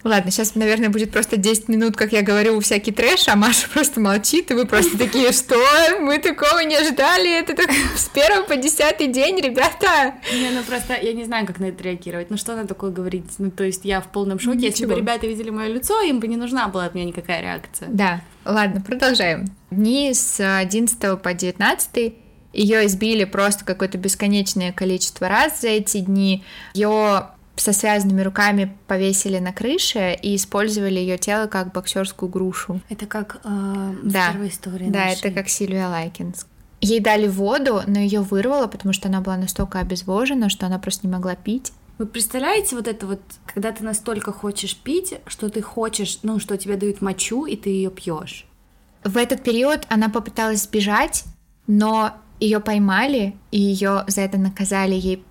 Ладно, 0.05 0.31
сейчас, 0.31 0.55
наверное, 0.55 0.91
будет 0.91 1.11
просто 1.11 1.39
10 1.39 1.69
минут, 1.69 1.97
как 1.97 2.13
я 2.13 2.21
говорю, 2.21 2.61
всякий 2.61 2.93
трэш, 2.93 3.27
а 3.29 3.37
Маша 3.37 3.69
просто 3.73 4.01
молчит, 4.01 4.51
и 4.51 4.55
вы 4.55 4.67
просто 4.67 4.99
такие, 4.99 5.33
что? 5.33 5.57
Мы 6.01 6.19
такого 6.19 6.59
не 6.61 6.77
ожидали, 6.77 7.39
это 7.39 7.57
так 7.57 7.71
с 7.97 8.11
первого 8.11 8.45
по 8.45 8.57
десятый 8.57 9.07
день, 9.07 9.41
ребята! 9.41 10.15
Не, 10.31 10.51
ну 10.51 10.63
просто 10.63 10.95
я 11.01 11.15
не 11.15 11.25
знаю, 11.25 11.47
как 11.47 11.59
на 11.59 11.67
это 11.67 11.83
реагировать, 11.83 12.29
ну 12.29 12.37
что 12.37 12.55
на 12.55 12.67
такое 12.67 12.91
говорить, 12.91 13.25
ну 13.39 13.51
то 13.51 13.65
есть 13.65 13.87
я 13.87 14.03
в 14.03 14.13
полном 14.13 14.39
шоке, 14.39 14.59
Ничего. 14.59 14.69
если 14.69 14.87
бы 14.87 14.95
ребята 14.95 15.27
видели 15.27 15.49
мое 15.49 15.69
лицо, 15.69 16.03
им 16.03 16.21
бы 16.21 16.29
не 16.29 16.37
нужна 16.37 16.69
была 16.69 16.85
от 16.85 16.95
меня 16.95 17.07
никакая 17.07 17.41
реакция. 17.41 17.89
Да, 17.91 18.21
ладно, 18.45 18.83
продолжаем. 18.83 19.47
Дни 19.71 20.13
с 20.13 20.39
11 20.39 21.23
по 21.23 21.33
19 21.33 22.15
ее 22.53 22.87
избили 22.87 23.25
просто 23.25 23.65
какое-то 23.65 23.99
бесконечное 23.99 24.73
количество 24.73 25.29
раз 25.29 25.63
за 25.63 25.69
эти 25.69 25.99
дни. 25.99 26.45
Ее 26.75 27.31
со 27.57 27.73
связанными 27.73 28.23
руками 28.23 28.77
повесили 28.87 29.39
на 29.39 29.53
крыше 29.53 30.19
и 30.21 30.37
использовали 30.37 30.99
ее 30.99 31.19
тело 31.19 31.47
как 31.47 31.73
боксерскую 31.73 32.29
грушу. 32.29 32.81
Это 32.89 33.07
как 33.07 33.41
э, 33.45 33.95
да. 34.03 34.31
в 34.31 34.33
первой 34.33 34.49
истории. 34.49 34.91
Да, 34.91 35.07
нашей. 35.07 35.19
это 35.19 35.31
как 35.31 35.49
Сильвия 35.49 35.89
Лайкинс. 35.89 36.47
Ей 36.81 37.01
дали 37.01 37.29
воду, 37.29 37.83
но 37.87 37.99
ее 37.99 38.21
вырвало, 38.21 38.67
потому 38.67 38.93
что 38.93 39.09
она 39.09 39.21
была 39.21 39.37
настолько 39.37 39.79
обезвожена, 39.79 40.49
что 40.49 40.67
она 40.67 40.79
просто 40.79 41.07
не 41.07 41.13
могла 41.13 41.35
пить. 41.35 41.73
Вы 41.97 42.07
представляете 42.07 42.75
вот 42.75 42.89
это 42.89 43.07
вот, 43.07 43.21
когда 43.47 43.71
ты 43.71 43.85
настолько 43.85 44.33
хочешь 44.33 44.77
пить, 44.77 45.15
что 45.27 45.49
ты 45.49 45.63
хочешь, 45.63 46.19
ну, 46.23 46.41
что 46.41 46.59
тебе 46.59 46.77
дают 46.77 47.01
мочу, 47.01 47.47
и 47.47 47.57
ты 47.57 47.71
ее 47.71 47.91
пьешь? 47.91 48.47
В 49.05 49.17
этот 49.17 49.45
период 49.45 49.87
она 49.89 50.09
попыталась 50.09 50.65
сбежать, 50.65 51.25
но 51.67 52.15
ее 52.41 52.59
поймали, 52.59 53.37
и 53.53 53.61
ее 53.61 54.05
за 54.09 54.23
это 54.23 54.39
наказали 54.39 54.95
ей. 54.95 55.25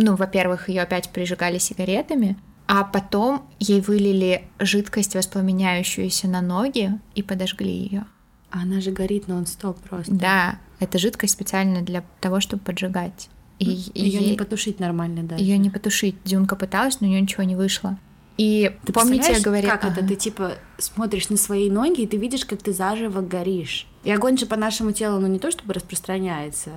Ну, 0.00 0.16
во-первых, 0.16 0.68
ее 0.68 0.82
опять 0.82 1.10
прижигали 1.10 1.58
сигаретами, 1.58 2.36
а 2.66 2.84
потом 2.84 3.42
ей 3.58 3.80
вылили 3.80 4.44
жидкость, 4.58 5.14
воспламеняющуюся 5.14 6.26
на 6.26 6.40
ноги, 6.40 6.98
и 7.14 7.22
подожгли 7.22 7.70
ее. 7.70 8.06
Она 8.50 8.80
же 8.80 8.90
горит 8.90 9.28
нон-стоп 9.28 9.78
просто. 9.80 10.12
Да, 10.12 10.58
это 10.80 10.98
жидкость 10.98 11.34
специально 11.34 11.82
для 11.82 12.02
того, 12.20 12.40
чтобы 12.40 12.62
поджигать. 12.62 13.28
И 13.58 13.68
ее 13.94 14.20
не 14.20 14.36
потушить 14.36 14.80
нормально, 14.80 15.22
да. 15.22 15.36
Ее 15.36 15.58
не 15.58 15.68
потушить. 15.68 16.16
Дюнка 16.24 16.56
пыталась, 16.56 17.00
но 17.00 17.06
у 17.06 17.10
нее 17.10 17.20
ничего 17.20 17.42
не 17.42 17.54
вышло. 17.54 17.98
И 18.38 18.74
ты 18.86 18.92
помните, 18.94 19.32
я 19.32 19.40
говорила... 19.40 19.70
Как 19.72 19.84
ага. 19.84 20.00
это? 20.00 20.08
Ты 20.08 20.16
типа 20.16 20.52
смотришь 20.78 21.28
на 21.28 21.36
свои 21.36 21.70
ноги, 21.70 22.00
и 22.00 22.06
ты 22.06 22.16
видишь, 22.16 22.46
как 22.46 22.62
ты 22.62 22.72
заживо 22.72 23.20
горишь. 23.20 23.86
И 24.02 24.10
огонь 24.10 24.38
же 24.38 24.46
по 24.46 24.56
нашему 24.56 24.92
телу, 24.92 25.20
ну 25.20 25.26
не 25.26 25.38
то 25.38 25.50
чтобы 25.50 25.74
распространяется. 25.74 26.70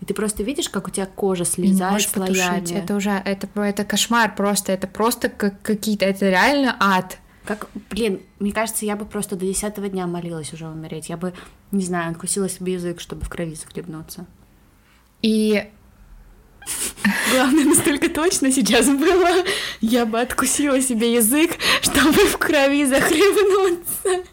И 0.00 0.04
ты 0.04 0.14
просто 0.14 0.42
видишь, 0.42 0.68
как 0.68 0.88
у 0.88 0.90
тебя 0.90 1.06
кожа 1.06 1.44
слезает 1.44 2.02
слоями. 2.02 2.60
Потушить. 2.60 2.76
Это 2.76 2.96
уже, 2.96 3.10
это, 3.10 3.48
это 3.60 3.84
кошмар 3.84 4.34
просто, 4.34 4.72
это 4.72 4.86
просто 4.86 5.28
как 5.28 5.62
какие-то, 5.62 6.04
это 6.04 6.28
реально 6.28 6.76
ад. 6.78 7.18
Как, 7.44 7.68
блин, 7.90 8.20
мне 8.38 8.52
кажется, 8.52 8.86
я 8.86 8.96
бы 8.96 9.04
просто 9.04 9.36
до 9.36 9.46
десятого 9.46 9.88
дня 9.88 10.06
молилась 10.06 10.52
уже 10.52 10.66
умереть. 10.66 11.08
Я 11.08 11.16
бы, 11.16 11.34
не 11.72 11.84
знаю, 11.84 12.10
откусила 12.10 12.48
себе 12.48 12.74
язык, 12.74 13.00
чтобы 13.00 13.24
в 13.24 13.28
крови 13.28 13.54
захлебнуться. 13.54 14.26
И 15.22 15.70
Главное, 17.32 17.64
настолько 17.64 18.08
точно 18.08 18.50
сейчас 18.50 18.86
было. 18.86 19.44
Я 19.80 20.06
бы 20.06 20.20
откусила 20.20 20.80
себе 20.80 21.14
язык, 21.14 21.52
чтобы 21.82 22.26
в 22.26 22.38
крови 22.38 22.84
захлебнуться. 22.84 24.24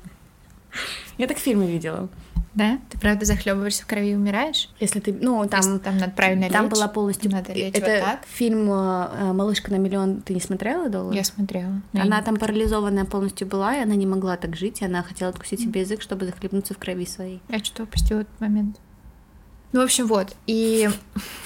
Я 1.17 1.27
так 1.27 1.37
фильмы 1.37 1.69
видела. 1.69 2.09
Да? 2.53 2.79
Ты 2.89 2.99
правда 2.99 3.25
захлебываешься 3.25 3.83
в 3.83 3.87
крови 3.87 4.11
и 4.11 4.15
умираешь? 4.15 4.69
Если 4.79 4.99
ты, 4.99 5.13
ну, 5.13 5.47
там, 5.47 5.61
Если 5.61 5.77
там 5.77 5.97
надо 5.97 6.11
правильно 6.11 6.49
Там 6.49 6.65
лечь, 6.65 6.73
была 6.73 6.87
полностью. 6.87 7.31
Надо 7.31 7.53
лечь 7.53 7.73
это 7.73 7.91
вот 7.91 7.99
так. 7.99 8.25
фильм 8.25 8.69
э, 8.69 9.33
«Малышка 9.33 9.71
на 9.71 9.77
миллион». 9.77 10.21
Ты 10.21 10.33
не 10.33 10.41
смотрела 10.41 10.89
долго? 10.89 11.15
Я 11.15 11.23
смотрела. 11.23 11.81
Она 11.93 12.21
там 12.21 12.35
парализованная 12.35 13.05
полностью 13.05 13.47
была, 13.47 13.77
и 13.77 13.81
она 13.81 13.95
не 13.95 14.05
могла 14.05 14.35
так 14.35 14.55
жить, 14.55 14.81
и 14.81 14.85
она 14.85 15.01
хотела 15.01 15.29
откусить 15.29 15.61
себе 15.61 15.81
язык, 15.81 16.01
чтобы 16.01 16.25
захлебнуться 16.25 16.73
в 16.73 16.77
крови 16.77 17.05
своей. 17.05 17.41
Я 17.47 17.59
что-то 17.59 17.83
упустила 17.83 18.21
этот 18.21 18.39
момент. 18.41 18.77
Ну, 19.71 19.79
в 19.79 19.83
общем, 19.83 20.07
вот. 20.07 20.35
И... 20.47 20.89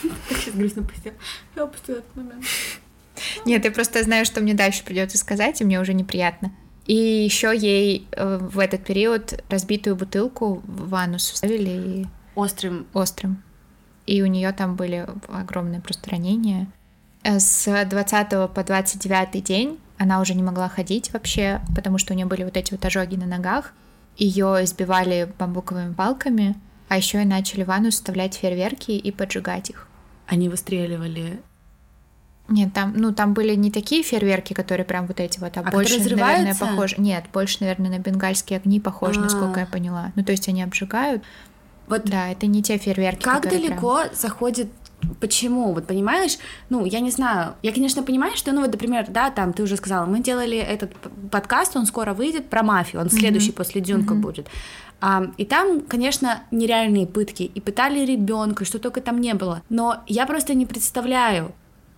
Сейчас 0.30 0.56
грустно 0.56 0.82
пустила. 0.82 1.14
Я 1.56 1.66
упустила 1.66 1.98
этот 1.98 2.16
момент. 2.16 2.44
Нет, 3.46 3.64
я 3.64 3.72
просто 3.72 4.04
знаю, 4.04 4.26
что 4.26 4.42
мне 4.42 4.54
дальше 4.54 4.84
придется 4.84 5.18
сказать, 5.18 5.62
и 5.62 5.64
мне 5.64 5.80
уже 5.80 5.94
неприятно. 5.94 6.52
И 6.86 6.96
еще 6.96 7.56
ей 7.56 8.08
э, 8.12 8.38
в 8.38 8.60
этот 8.60 8.84
период 8.84 9.44
разбитую 9.50 9.96
бутылку 9.96 10.62
в 10.66 10.94
анус 10.96 11.32
вставили 11.32 12.02
и... 12.02 12.06
Острым. 12.36 12.86
Острым. 12.94 13.42
И 14.06 14.22
у 14.22 14.28
нее 14.28 14.52
там 14.52 14.76
были 14.76 15.08
огромные 15.28 15.82
просто 15.82 16.12
ранения. 16.12 16.68
Э, 17.24 17.40
с 17.40 17.66
20 17.66 18.30
по 18.54 18.64
29 18.64 19.44
день 19.44 19.80
она 19.98 20.22
уже 20.22 20.36
не 20.36 20.44
могла 20.44 20.70
ходить 20.70 21.12
вообще, 21.12 21.62
потому 21.76 21.98
что 21.98 22.14
у 22.14 22.16
нее 22.16 22.26
были 22.28 22.44
вот 22.44 22.56
эти 22.56 22.72
вот 22.72 22.86
ожоги 22.86 23.16
на 23.16 23.26
ногах. 23.26 23.74
Ее 24.18 24.64
избивали 24.64 25.32
бамбуковыми 25.40 25.94
палками, 25.94 26.56
а 26.88 26.98
еще 26.98 27.22
и 27.22 27.26
начали 27.26 27.64
в 27.64 27.72
анус 27.72 27.96
вставлять 27.96 28.36
фейерверки 28.36 28.92
и 28.92 29.12
поджигать 29.12 29.72
их. 29.72 29.88
Они 30.28 30.50
выстреливали 30.50 31.40
нет, 32.48 32.74
там, 32.74 32.94
ну, 32.96 33.12
там 33.12 33.34
были 33.34 33.56
не 33.56 33.72
такие 33.72 34.04
фейерверки, 34.04 34.54
которые 34.54 34.86
прям 34.86 35.08
вот 35.08 35.20
эти 35.20 35.40
вот, 35.40 35.58
а, 35.58 35.62
а 35.62 35.72
больше, 35.72 36.00
наверное, 36.00 36.56
похожи. 36.56 36.96
Нет, 36.98 37.26
больше, 37.34 37.58
наверное, 37.62 37.90
на 37.90 38.00
бенгальские 38.00 38.58
огни 38.58 38.80
похожи, 38.80 39.20
А-а-а. 39.20 39.24
насколько 39.24 39.60
я 39.60 39.66
поняла. 39.66 40.12
Ну, 40.16 40.24
то 40.24 40.32
есть 40.32 40.48
они 40.48 40.62
обжигают. 40.62 41.24
Вот 41.88 42.04
да, 42.06 42.30
это 42.30 42.48
не 42.48 42.64
те 42.64 42.78
фейерверки. 42.78 43.24
Как 43.24 43.50
далеко 43.50 44.02
прям... 44.02 44.16
заходит 44.16 44.70
Почему? 45.20 45.74
Вот 45.74 45.86
понимаешь, 45.86 46.38
ну, 46.70 46.86
я 46.86 47.00
не 47.00 47.12
знаю, 47.12 47.56
я, 47.62 47.72
конечно, 47.72 48.02
понимаю, 48.02 48.36
что, 48.36 48.52
ну, 48.54 48.62
вот, 48.62 48.72
например, 48.72 49.06
да, 49.10 49.30
там, 49.30 49.54
ты 49.54 49.62
уже 49.62 49.76
сказала, 49.78 50.06
мы 50.06 50.20
делали 50.20 50.58
этот 50.58 50.96
подкаст, 51.32 51.76
он 51.76 51.86
скоро 51.86 52.14
выйдет 52.14 52.50
про 52.50 52.64
мафию, 52.64 53.02
он 53.02 53.10
следующий 53.10 53.52
mm-hmm. 53.52 53.56
после 53.56 53.82
Дюнка 53.82 54.14
mm-hmm. 54.14 54.20
будет. 54.20 54.48
А, 55.02 55.28
и 55.38 55.46
там, 55.46 55.82
конечно, 55.82 56.44
нереальные 56.50 57.06
пытки, 57.06 57.44
и 57.44 57.62
пытали 57.62 58.04
ребенка, 58.06 58.66
что 58.66 58.80
только 58.80 59.02
там 59.02 59.22
не 59.22 59.34
было. 59.34 59.62
Но 59.70 60.04
я 60.08 60.26
просто 60.26 60.54
не 60.54 60.66
представляю, 60.66 61.54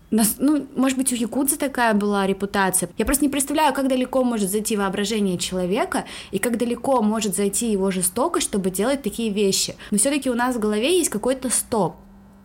ну, 0.10 0.66
может 0.76 0.98
быть, 0.98 1.12
у 1.12 1.16
якудза 1.16 1.58
такая 1.58 1.94
была 1.94 2.26
репутация. 2.26 2.90
Я 2.98 3.06
просто 3.06 3.26
не 3.26 3.30
представляю, 3.30 3.74
как 3.74 3.88
далеко 3.88 4.24
может 4.24 4.50
зайти 4.50 4.78
воображение 4.78 5.38
человека 5.38 6.06
и 6.32 6.40
как 6.40 6.58
далеко 6.58 7.02
может 7.02 7.36
зайти 7.36 7.72
его 7.72 7.92
жестокость, 7.92 8.48
чтобы 8.48 8.72
делать 8.72 9.02
такие 9.02 9.32
вещи. 9.32 9.76
Но 9.92 9.98
все-таки 9.98 10.30
у 10.30 10.36
нас 10.36 10.56
в 10.56 10.60
голове 10.60 10.98
есть 10.98 11.10
какой-то 11.10 11.50
стоп. 11.50 11.96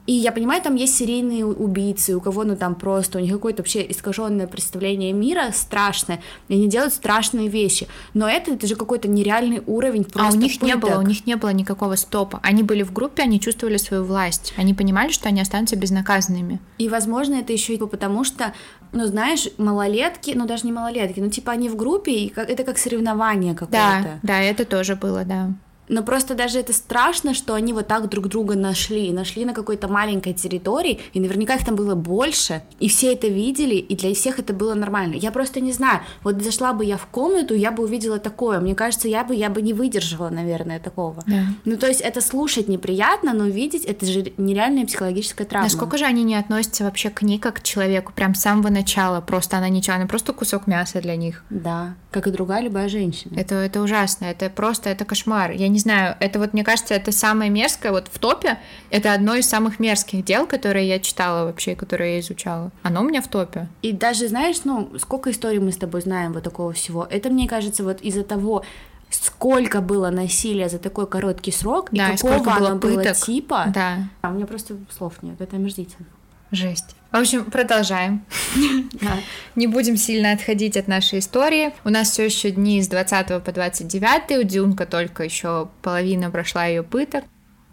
И 0.06 0.12
я 0.12 0.32
понимаю, 0.32 0.60
там 0.60 0.74
есть 0.74 0.96
серийные 0.96 1.46
убийцы, 1.46 2.16
у 2.16 2.20
кого, 2.20 2.42
ну, 2.42 2.56
там 2.56 2.74
просто, 2.74 3.18
у 3.18 3.20
них 3.20 3.32
какое-то 3.32 3.62
вообще 3.62 3.88
искаженное 3.88 4.48
представление 4.48 5.12
мира 5.12 5.50
страшное, 5.52 6.20
и 6.48 6.54
они 6.54 6.68
делают 6.68 6.92
страшные 6.92 7.48
вещи. 7.48 7.86
Но 8.12 8.28
это, 8.28 8.52
это 8.52 8.66
же 8.66 8.74
какой-то 8.74 9.06
нереальный 9.06 9.62
уровень 9.64 10.04
просто 10.04 10.32
А 10.32 10.32
у 10.32 10.36
них 10.36 10.54
пыток. 10.54 10.68
не 10.68 10.76
было, 10.76 10.98
у 10.98 11.02
них 11.02 11.24
не 11.26 11.36
было 11.36 11.50
никакого 11.50 11.94
стопа. 11.94 12.40
Они 12.42 12.64
были 12.64 12.82
в 12.82 12.92
группе, 12.92 13.22
они 13.22 13.38
чувствовали 13.40 13.76
свою 13.76 14.02
власть. 14.02 14.54
Они 14.56 14.74
понимали, 14.74 15.12
что 15.12 15.28
они 15.28 15.40
останутся 15.40 15.76
безнаказанными. 15.76 16.58
И, 16.78 16.88
возможно, 16.88 17.34
это 17.34 17.52
еще 17.52 17.74
и 17.74 17.78
потому, 17.78 18.24
что 18.24 18.52
ну, 18.92 19.06
знаешь, 19.06 19.48
малолетки, 19.56 20.32
ну, 20.34 20.46
даже 20.46 20.66
не 20.66 20.72
малолетки, 20.72 21.20
ну, 21.20 21.30
типа, 21.30 21.52
они 21.52 21.68
в 21.68 21.76
группе, 21.76 22.12
и 22.12 22.32
это 22.36 22.64
как 22.64 22.78
соревнование 22.78 23.54
какое-то. 23.54 24.02
Да, 24.02 24.18
да, 24.22 24.40
это 24.40 24.64
тоже 24.64 24.96
было, 24.96 25.24
да. 25.24 25.50
Но 25.92 26.02
просто 26.02 26.34
даже 26.34 26.58
это 26.58 26.72
страшно, 26.72 27.34
что 27.34 27.52
они 27.52 27.74
вот 27.74 27.86
так 27.86 28.08
друг 28.08 28.28
друга 28.28 28.54
нашли. 28.54 29.12
Нашли 29.12 29.44
на 29.44 29.52
какой-то 29.52 29.88
маленькой 29.88 30.32
территории, 30.32 31.00
и 31.12 31.20
наверняка 31.20 31.54
их 31.56 31.66
там 31.66 31.76
было 31.76 31.94
больше, 31.94 32.62
и 32.80 32.88
все 32.88 33.12
это 33.12 33.26
видели, 33.26 33.74
и 33.74 33.94
для 33.94 34.14
всех 34.14 34.38
это 34.38 34.54
было 34.54 34.72
нормально. 34.72 35.16
Я 35.16 35.30
просто 35.30 35.60
не 35.60 35.70
знаю, 35.70 36.00
вот 36.22 36.42
зашла 36.42 36.72
бы 36.72 36.86
я 36.86 36.96
в 36.96 37.04
комнату, 37.04 37.54
я 37.54 37.70
бы 37.70 37.82
увидела 37.82 38.18
такое. 38.18 38.58
Мне 38.60 38.74
кажется, 38.74 39.06
я 39.06 39.22
бы, 39.22 39.34
я 39.34 39.50
бы 39.50 39.60
не 39.60 39.74
выдержала, 39.74 40.30
наверное, 40.30 40.80
такого. 40.80 41.22
Да. 41.26 41.44
Ну, 41.66 41.76
то 41.76 41.88
есть 41.88 42.00
это 42.00 42.22
слушать 42.22 42.68
неприятно, 42.68 43.34
но 43.34 43.44
видеть 43.44 43.84
это 43.84 44.06
же 44.06 44.32
нереальная 44.38 44.86
психологическая 44.86 45.46
травма. 45.46 45.66
Насколько 45.66 45.98
же 45.98 46.06
они 46.06 46.24
не 46.24 46.36
относятся 46.36 46.84
вообще 46.84 47.10
к 47.10 47.20
ней 47.20 47.38
как 47.38 47.56
к 47.56 47.62
человеку, 47.62 48.12
прям 48.14 48.34
с 48.34 48.40
самого 48.40 48.70
начала, 48.70 49.20
просто 49.20 49.58
она 49.58 49.68
ничего, 49.68 49.96
она 49.96 50.06
просто 50.06 50.32
кусок 50.32 50.66
мяса 50.66 51.02
для 51.02 51.16
них. 51.16 51.44
Да, 51.50 51.96
как 52.10 52.26
и 52.26 52.30
другая 52.30 52.62
любая 52.62 52.88
женщина. 52.88 53.38
Это, 53.38 53.56
это 53.56 53.82
ужасно, 53.82 54.24
это 54.24 54.48
просто, 54.48 54.88
это 54.88 55.04
кошмар. 55.04 55.50
Я 55.50 55.68
не 55.68 55.81
знаю, 55.82 56.16
это 56.20 56.38
вот, 56.38 56.52
мне 56.52 56.64
кажется, 56.64 56.94
это 56.94 57.12
самое 57.12 57.50
мерзкое, 57.50 57.92
вот 57.92 58.08
в 58.10 58.18
топе, 58.18 58.58
это 58.90 59.12
одно 59.12 59.34
из 59.34 59.48
самых 59.48 59.78
мерзких 59.78 60.24
дел, 60.24 60.46
которые 60.46 60.88
я 60.88 60.98
читала 60.98 61.44
вообще, 61.44 61.74
которые 61.74 62.14
я 62.14 62.20
изучала. 62.20 62.70
Оно 62.82 63.02
у 63.02 63.04
меня 63.04 63.20
в 63.20 63.28
топе. 63.28 63.68
И 63.82 63.92
даже, 63.92 64.28
знаешь, 64.28 64.56
ну, 64.64 64.90
сколько 64.98 65.30
историй 65.30 65.58
мы 65.58 65.72
с 65.72 65.76
тобой 65.76 66.00
знаем 66.00 66.32
вот 66.32 66.42
такого 66.42 66.72
всего, 66.72 67.06
это, 67.10 67.30
мне 67.30 67.48
кажется, 67.48 67.84
вот 67.84 68.00
из-за 68.00 68.24
того, 68.24 68.64
сколько 69.10 69.80
было 69.80 70.10
насилия 70.10 70.68
за 70.68 70.78
такой 70.78 71.06
короткий 71.06 71.52
срок, 71.52 71.88
да, 71.92 72.10
и 72.10 72.16
какого 72.16 72.38
было 72.38 72.68
оно 72.70 72.78
пыток. 72.78 73.04
было 73.04 73.14
типа. 73.14 73.66
Да. 73.74 74.08
А 74.22 74.30
у 74.30 74.32
меня 74.32 74.46
просто 74.46 74.76
слов 74.90 75.14
нет, 75.22 75.40
это 75.40 75.56
омерзительно. 75.56 76.06
Жесть. 76.52 76.94
В 77.10 77.16
общем, 77.16 77.46
продолжаем. 77.46 78.24
Не 79.56 79.66
будем 79.66 79.96
сильно 79.96 80.32
отходить 80.32 80.76
от 80.76 80.86
нашей 80.86 81.18
истории. 81.18 81.72
У 81.84 81.88
нас 81.88 82.10
все 82.10 82.26
еще 82.26 82.50
дни 82.50 82.82
с 82.82 82.88
20 82.88 83.42
по 83.42 83.52
29. 83.52 84.38
У 84.38 84.42
Дюнка 84.42 84.86
только 84.86 85.24
еще 85.24 85.68
половина 85.80 86.30
прошла 86.30 86.66
ее 86.66 86.82
пыток. 86.82 87.24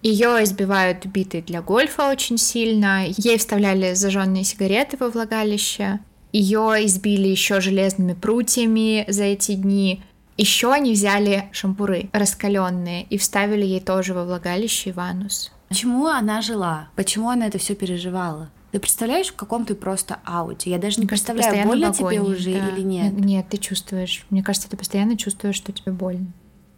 Ее 0.01 0.43
избивают 0.43 1.05
битой 1.05 1.41
для 1.41 1.61
гольфа 1.61 2.09
очень 2.09 2.37
сильно. 2.37 3.05
Ей 3.05 3.37
вставляли 3.37 3.93
зажженные 3.93 4.45
сигареты 4.45 4.95
во 4.97 5.09
влагалище. 5.09 5.99
Ее 6.31 6.85
избили 6.85 7.27
еще 7.27 7.59
железными 7.59 8.13
прутьями 8.13 9.03
за 9.09 9.23
эти 9.23 9.55
дни. 9.55 10.01
Еще 10.37 10.71
они 10.71 10.93
взяли 10.93 11.49
шампуры 11.51 12.09
раскаленные 12.13 13.03
и 13.03 13.17
вставили 13.17 13.65
ей 13.65 13.81
тоже 13.81 14.13
во 14.13 14.23
влагалище 14.23 14.91
и 14.91 14.93
в 14.93 14.99
анус. 14.99 15.51
Почему 15.67 16.07
она 16.07 16.41
жила? 16.41 16.87
Почему 16.95 17.29
она 17.29 17.47
это 17.47 17.57
все 17.57 17.75
переживала? 17.75 18.49
Ты 18.71 18.79
представляешь, 18.79 19.27
в 19.27 19.35
каком 19.35 19.65
ты 19.65 19.73
просто 19.73 20.19
ауте? 20.25 20.69
Я 20.69 20.77
даже 20.77 20.97
не 20.97 21.01
Мне 21.01 21.09
представляю, 21.09 21.51
кажется, 21.51 21.67
больно 21.67 21.93
тебе 21.93 22.21
уже 22.21 22.53
да. 22.53 22.69
или 22.69 22.81
нет. 22.81 23.13
Нет, 23.13 23.47
ты 23.49 23.57
чувствуешь. 23.57 24.25
Мне 24.29 24.43
кажется, 24.43 24.69
ты 24.69 24.77
постоянно 24.77 25.17
чувствуешь, 25.17 25.55
что 25.55 25.71
тебе 25.71 25.91
больно. 25.91 26.27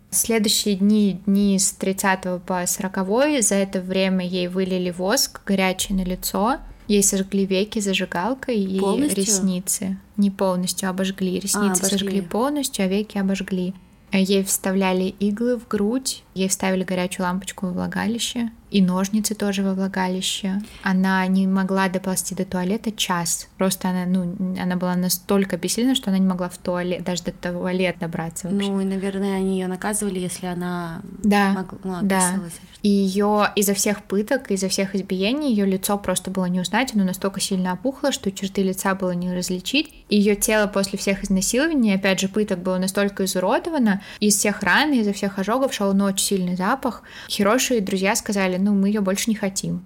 Следующие 0.10 0.76
дни, 0.76 1.22
дни 1.26 1.58
с 1.58 1.72
30 1.72 2.44
по 2.46 2.66
40, 2.66 3.42
за 3.42 3.56
это 3.56 3.80
время 3.80 4.26
ей 4.26 4.48
вылили 4.48 4.90
воск 4.90 5.42
горячий 5.46 5.94
на 5.94 6.04
лицо, 6.04 6.58
ей 6.88 7.02
сожгли 7.02 7.46
веки 7.46 7.80
зажигалкой 7.80 8.60
и 8.60 8.80
полностью? 8.80 9.24
ресницы. 9.24 9.98
Не 10.18 10.30
полностью, 10.30 10.90
обожгли. 10.90 11.40
Ресницы 11.40 11.58
а, 11.58 11.72
обожгли. 11.72 11.90
сожгли 11.90 12.22
полностью, 12.22 12.86
а 12.86 12.88
веки 12.90 13.18
обожгли. 13.18 13.74
Ей 14.12 14.44
вставляли 14.44 15.06
иглы 15.06 15.58
в 15.58 15.68
грудь, 15.70 16.24
ей 16.34 16.50
вставили 16.50 16.84
горячую 16.84 17.26
лампочку 17.26 17.68
в 17.68 17.74
влагалище, 17.74 18.52
и 18.72 18.82
ножницы 18.82 19.36
тоже 19.36 19.64
во 19.64 19.74
влагалище. 19.74 20.62
Она 20.82 21.28
не 21.28 21.46
могла 21.46 21.90
доползти 21.90 22.34
до 22.34 22.46
туалета 22.46 22.92
час. 22.92 23.50
Просто 23.58 23.90
она, 23.90 24.06
ну, 24.06 24.56
она 24.60 24.78
была 24.78 24.96
настолько 24.96 25.58
бессильна, 25.58 25.94
что 25.94 26.10
она 26.10 26.18
не 26.18 26.28
могла 26.28 26.50
в 26.50 26.58
туалет, 26.58 27.04
даже 27.04 27.24
до 27.24 27.32
туалета 27.32 28.00
добраться 28.00 28.48
вообще. 28.48 28.70
Ну, 28.70 28.80
и, 28.80 28.86
наверное, 28.86 29.36
они 29.36 29.60
ее 29.60 29.68
наказывали, 29.68 30.20
если 30.20 30.46
она 30.46 31.02
да, 31.22 31.52
могла, 31.52 32.00
да. 32.02 32.40
И 32.82 32.90
ее 32.90 33.52
из-за 33.56 33.74
всех 33.74 34.04
пыток, 34.04 34.50
из-за 34.50 34.70
всех 34.70 34.96
избиений, 34.96 35.52
ее 35.52 35.66
лицо 35.66 35.98
просто 35.98 36.32
было 36.32 36.46
не 36.46 36.62
узнать, 36.62 36.96
оно 36.96 37.04
настолько 37.04 37.42
сильно 37.42 37.74
опухло, 37.74 38.12
что 38.12 38.32
черты 38.32 38.64
лица 38.64 38.96
было 38.96 39.12
не 39.12 39.34
различить. 39.34 39.94
Ее 40.10 40.36
тело 40.36 40.68
после 40.68 40.98
всех 40.98 41.24
изнасилований, 41.24 41.94
опять 41.94 42.22
же, 42.22 42.30
пыток 42.30 42.60
было 42.60 42.78
настолько 42.78 43.26
изуродовано, 43.26 44.02
из 44.20 44.38
всех 44.38 44.64
ран, 44.64 44.94
из-за 44.94 45.14
всех 45.14 45.38
ожогов 45.38 45.74
шел 45.74 45.92
очень 46.02 46.26
сильный 46.26 46.56
запах. 46.56 47.04
Хироши 47.30 47.78
и 47.78 47.82
друзья 47.82 48.16
сказали, 48.16 48.61
ну, 48.64 48.74
мы 48.74 48.88
ее 48.88 49.02
больше 49.02 49.30
не 49.30 49.36
хотим. 49.36 49.84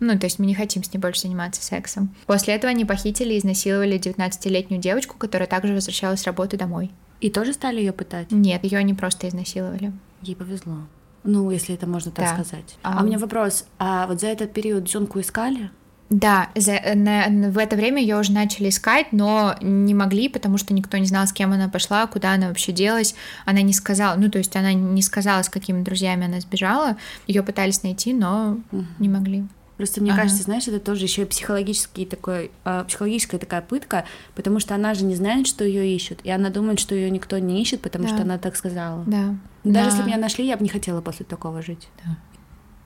Ну, 0.00 0.18
то 0.18 0.26
есть 0.26 0.38
мы 0.38 0.46
не 0.46 0.54
хотим 0.54 0.84
с 0.84 0.92
ней 0.92 1.00
больше 1.00 1.22
заниматься 1.22 1.62
сексом. 1.62 2.14
После 2.26 2.54
этого 2.54 2.70
они 2.70 2.84
похитили 2.84 3.34
и 3.34 3.38
изнасиловали 3.38 3.98
19-летнюю 3.98 4.80
девочку, 4.80 5.16
которая 5.18 5.48
также 5.48 5.74
возвращалась 5.74 6.20
с 6.20 6.24
работы 6.24 6.56
домой. 6.56 6.90
И 7.20 7.30
тоже 7.30 7.52
стали 7.52 7.80
ее 7.80 7.92
пытать? 7.92 8.30
Нет, 8.30 8.62
ее 8.62 8.78
они 8.78 8.94
просто 8.94 9.28
изнасиловали. 9.28 9.92
Ей 10.22 10.36
повезло. 10.36 10.76
Ну, 11.24 11.50
если 11.50 11.74
это 11.74 11.86
можно 11.86 12.12
так 12.12 12.24
да. 12.24 12.34
сказать. 12.34 12.78
А, 12.82 12.98
а 12.98 13.02
у 13.02 13.06
меня 13.06 13.18
вопрос: 13.18 13.66
а 13.78 14.06
вот 14.06 14.20
за 14.20 14.28
этот 14.28 14.52
период 14.52 14.84
Джунку 14.84 15.20
искали? 15.20 15.70
Да, 16.10 16.48
за, 16.54 16.80
на, 16.94 17.50
в 17.50 17.58
это 17.58 17.76
время 17.76 18.00
ее 18.00 18.18
уже 18.18 18.32
начали 18.32 18.70
искать, 18.70 19.12
но 19.12 19.56
не 19.60 19.92
могли, 19.92 20.28
потому 20.28 20.56
что 20.56 20.72
никто 20.72 20.96
не 20.96 21.06
знал, 21.06 21.26
с 21.26 21.32
кем 21.32 21.52
она 21.52 21.68
пошла, 21.68 22.06
куда 22.06 22.32
она 22.32 22.48
вообще 22.48 22.72
делась. 22.72 23.14
Она 23.44 23.60
не 23.60 23.74
сказала, 23.74 24.16
ну 24.16 24.30
то 24.30 24.38
есть 24.38 24.56
она 24.56 24.72
не 24.72 25.02
сказала, 25.02 25.42
с 25.42 25.50
какими 25.50 25.82
друзьями 25.82 26.26
она 26.26 26.40
сбежала. 26.40 26.96
Ее 27.26 27.42
пытались 27.42 27.82
найти, 27.82 28.14
но 28.14 28.58
угу. 28.72 28.84
не 28.98 29.08
могли. 29.08 29.44
Просто 29.76 30.00
мне 30.00 30.10
ага. 30.10 30.22
кажется, 30.22 30.42
знаешь, 30.42 30.66
это 30.66 30.80
тоже 30.80 31.04
еще 31.04 31.22
и 31.22 31.24
психологический 31.24 32.04
такой, 32.04 32.50
э, 32.64 32.84
психологическая 32.88 33.38
такая 33.38 33.62
пытка, 33.62 34.06
потому 34.34 34.58
что 34.58 34.74
она 34.74 34.92
же 34.94 35.04
не 35.04 35.14
знает, 35.14 35.46
что 35.46 35.64
ее 35.64 35.94
ищут, 35.94 36.18
и 36.24 36.30
она 36.30 36.50
думает, 36.50 36.80
что 36.80 36.96
ее 36.96 37.10
никто 37.10 37.38
не 37.38 37.62
ищет, 37.62 37.80
потому 37.80 38.04
да. 38.04 38.10
что 38.10 38.22
она 38.22 38.38
так 38.38 38.56
сказала. 38.56 39.04
Да. 39.06 39.36
Даже 39.62 39.90
да. 39.90 39.94
если 39.94 40.02
меня 40.02 40.16
нашли, 40.16 40.46
я 40.46 40.56
бы 40.56 40.64
не 40.64 40.68
хотела 40.68 41.00
после 41.00 41.24
такого 41.26 41.62
жить. 41.62 41.88
Да. 42.04 42.16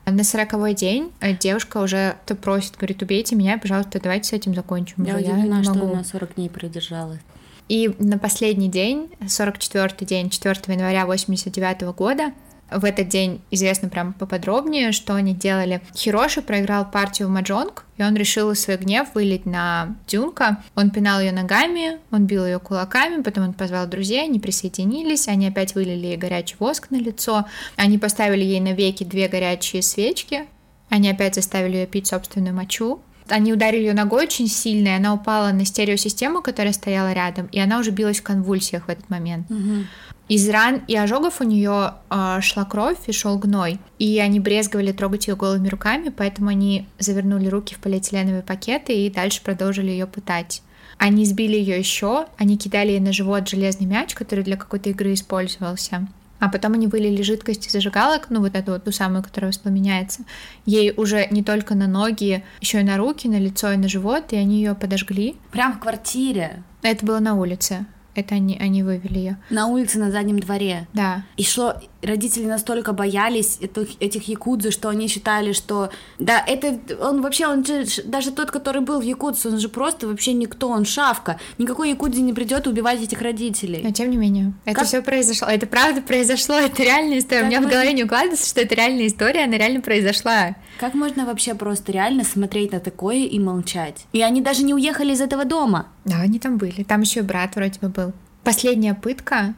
На 0.05 0.25
сороковой 0.25 0.75
день 0.75 1.12
э, 1.21 1.35
девушка 1.37 1.79
уже 1.79 2.17
то 2.27 2.35
просит, 2.35 2.77
говорит, 2.77 3.03
убейте 3.03 3.37
меня, 3.37 3.57
пожалуйста, 3.59 4.01
давайте 4.01 4.31
с 4.31 4.33
этим 4.33 4.55
закончим. 4.55 5.05
Я 5.05 5.17
удивлена, 5.17 5.59
я 5.59 5.62
что 5.65 5.75
могу. 5.75 5.95
на 5.95 6.03
40 6.03 6.35
дней 6.35 6.51
продержалась. 6.51 7.21
И 7.69 7.95
на 7.99 8.19
последний 8.19 8.69
день, 8.69 9.11
44-й 9.21 10.05
день, 10.05 10.29
4 10.31 10.57
января 10.67 11.07
89 11.07 11.83
года, 11.95 12.33
в 12.70 12.85
этот 12.85 13.09
день 13.09 13.40
известно 13.51 13.88
прям 13.88 14.12
поподробнее, 14.12 14.92
что 14.92 15.14
они 15.14 15.35
делали. 15.35 15.83
Хироши 15.94 16.42
проиграл 16.42 16.90
партию 16.90 17.29
в 17.29 17.31
маджонг, 17.31 17.85
и 17.98 18.03
он 18.03 18.14
решил 18.16 18.55
свой 18.55 18.77
гнев 18.77 19.09
вылить 19.14 19.46
на 19.46 19.96
Дюнка. 20.07 20.62
Он 20.75 20.90
пинал 20.90 21.20
ее 21.20 21.33
ногами, 21.33 21.98
он 22.11 22.27
бил 22.27 22.46
ее 22.46 22.59
кулаками, 22.59 23.22
потом 23.22 23.44
он 23.44 23.53
позвал 23.53 23.87
друзей, 23.87 24.25
они 24.25 24.40
присоединились, 24.40 25.29
они 25.29 25.48
опять 25.48 25.75
вылили 25.75 26.07
ей 26.07 26.16
горячий 26.16 26.57
воск 26.59 26.90
на 26.90 26.96
лицо, 26.96 27.46
они 27.77 27.98
поставили 27.98 28.44
ей 28.44 28.61
на 28.61 28.72
веки 28.72 29.05
две 29.05 29.29
горячие 29.29 29.83
свечки, 29.83 30.46
они 30.88 31.11
опять 31.11 31.35
заставили 31.35 31.77
ее 31.79 31.87
пить 31.87 32.07
собственную 32.07 32.55
мочу, 32.55 33.01
они 33.33 33.53
ударили 33.53 33.81
ее 33.83 33.95
ногой 33.95 34.25
очень 34.25 34.47
сильно, 34.47 34.88
и 34.88 34.92
она 34.92 35.14
упала 35.14 35.51
на 35.53 35.64
стереосистему, 35.64 36.42
которая 36.42 36.73
стояла 36.73 37.12
рядом, 37.12 37.47
и 37.47 37.59
она 37.59 37.79
уже 37.79 37.90
билась 37.90 38.21
в 38.21 38.23
конвульсиях 38.23 38.87
в 38.87 38.88
этот 38.88 39.09
момент. 39.09 39.51
Угу. 39.51 39.87
Из 40.29 40.49
ран 40.49 40.83
и 40.87 40.97
ожогов 40.97 41.40
у 41.40 41.45
нее 41.45 41.95
э, 42.11 42.38
шла 42.40 42.64
кровь 42.64 42.99
и 43.07 43.12
шел 43.12 43.38
гной. 43.38 43.79
И 43.99 44.18
они 44.18 44.40
брезговали 44.40 44.92
трогать 44.92 45.27
ее 45.27 45.37
голыми 45.37 45.68
руками, 45.68 46.11
поэтому 46.11 46.49
они 46.49 46.87
завернули 46.99 47.49
руки 47.49 47.75
в 47.75 47.79
полиэтиленовые 47.79 48.42
пакеты 48.42 48.95
и 48.95 49.11
дальше 49.11 49.42
продолжили 49.42 49.90
ее 49.90 50.07
пытать. 50.07 50.62
Они 50.99 51.25
сбили 51.25 51.57
ее 51.57 51.79
еще, 51.79 52.27
они 52.38 52.57
кидали 52.57 52.92
ей 52.92 53.01
на 53.01 53.12
живот 53.12 53.49
железный 53.49 53.87
мяч, 53.87 54.14
который 54.14 54.45
для 54.45 54.57
какой-то 54.57 54.90
игры 54.90 55.14
использовался. 55.14 56.07
А 56.42 56.48
потом 56.48 56.72
они 56.72 56.88
вылили 56.88 57.22
жидкость 57.22 57.68
из 57.68 57.72
зажигалок, 57.72 58.26
ну 58.28 58.40
вот 58.40 58.57
эту 58.57 58.72
вот 58.72 58.83
ту 58.83 58.90
самую, 58.90 59.22
которая 59.22 59.52
воспламеняется, 59.52 60.24
ей 60.66 60.92
уже 60.96 61.28
не 61.31 61.44
только 61.44 61.76
на 61.76 61.87
ноги, 61.87 62.42
еще 62.61 62.81
и 62.81 62.83
на 62.83 62.96
руки, 62.96 63.28
на 63.28 63.38
лицо 63.38 63.70
и 63.70 63.76
на 63.76 63.87
живот, 63.87 64.33
и 64.33 64.37
они 64.37 64.57
ее 64.57 64.74
подожгли. 64.74 65.37
Прям 65.52 65.74
в 65.74 65.78
квартире? 65.78 66.64
Это 66.83 67.07
было 67.07 67.20
на 67.20 67.37
улице. 67.37 67.87
Это 68.14 68.35
они, 68.35 68.59
они 68.59 68.83
вывели 68.83 69.18
ее. 69.18 69.38
На 69.51 69.66
улице, 69.66 69.98
на 69.98 70.11
заднем 70.11 70.38
дворе. 70.38 70.87
Да. 70.92 71.25
И 71.37 71.44
что 71.44 71.81
родители 72.03 72.44
настолько 72.44 72.92
боялись 72.92 73.59
этих, 73.61 74.01
этих 74.01 74.29
якудзы, 74.29 74.70
что 74.70 74.88
они 74.88 75.09
считали, 75.09 75.53
что... 75.53 75.90
Да, 76.18 76.44
это... 76.46 76.79
Он 77.01 77.22
вообще, 77.22 77.46
он 77.46 77.64
же... 77.64 77.85
Даже 78.05 78.33
тот, 78.33 78.51
который 78.51 78.83
был 78.83 79.01
в 79.01 79.05
якудзе, 79.05 79.48
он 79.48 79.59
же 79.59 79.68
просто 79.68 80.09
вообще 80.09 80.35
никто, 80.35 80.68
он 80.68 80.85
шавка. 80.85 81.38
Никакой 81.59 81.90
якудзи 81.90 82.20
не 82.20 82.33
придет 82.33 82.66
убивать 82.66 83.01
этих 83.01 83.22
родителей. 83.22 83.81
Но 83.83 83.92
тем 83.92 84.11
не 84.11 84.16
менее, 84.16 84.53
это 84.64 84.81
как... 84.81 84.88
все 84.88 85.01
произошло. 85.01 85.48
Это 85.48 85.66
правда 85.66 86.03
произошло, 86.03 86.57
это 86.57 86.83
реальная 86.83 87.18
история. 87.18 87.42
Как 87.42 87.46
У 87.46 87.51
меня 87.51 87.61
можно... 87.61 87.70
в 87.70 87.72
голове 87.72 87.92
не 87.92 88.05
укладывается, 88.05 88.48
что 88.48 88.61
это 88.61 88.75
реальная 88.75 89.07
история, 89.07 89.44
она 89.44 89.57
реально 89.57 89.81
произошла. 89.81 90.57
Как 90.79 90.94
можно 90.94 91.25
вообще 91.25 91.55
просто 91.55 91.92
реально 91.92 92.25
смотреть 92.25 92.72
на 92.72 92.81
такое 92.81 93.25
и 93.25 93.38
молчать? 93.38 94.07
И 94.12 94.20
они 94.20 94.40
даже 94.40 94.64
не 94.64 94.75
уехали 94.75 95.12
из 95.12 95.20
этого 95.20 95.44
дома. 95.44 95.88
Да, 96.05 96.21
они 96.21 96.38
там 96.38 96.59
были. 96.59 96.83
Там 96.83 97.03
еще 97.03 97.23
брат 97.23 97.57
вроде 97.57 97.79
бы 97.81 97.88
был. 97.88 98.12
Последняя 98.45 98.95
пытка 98.95 99.55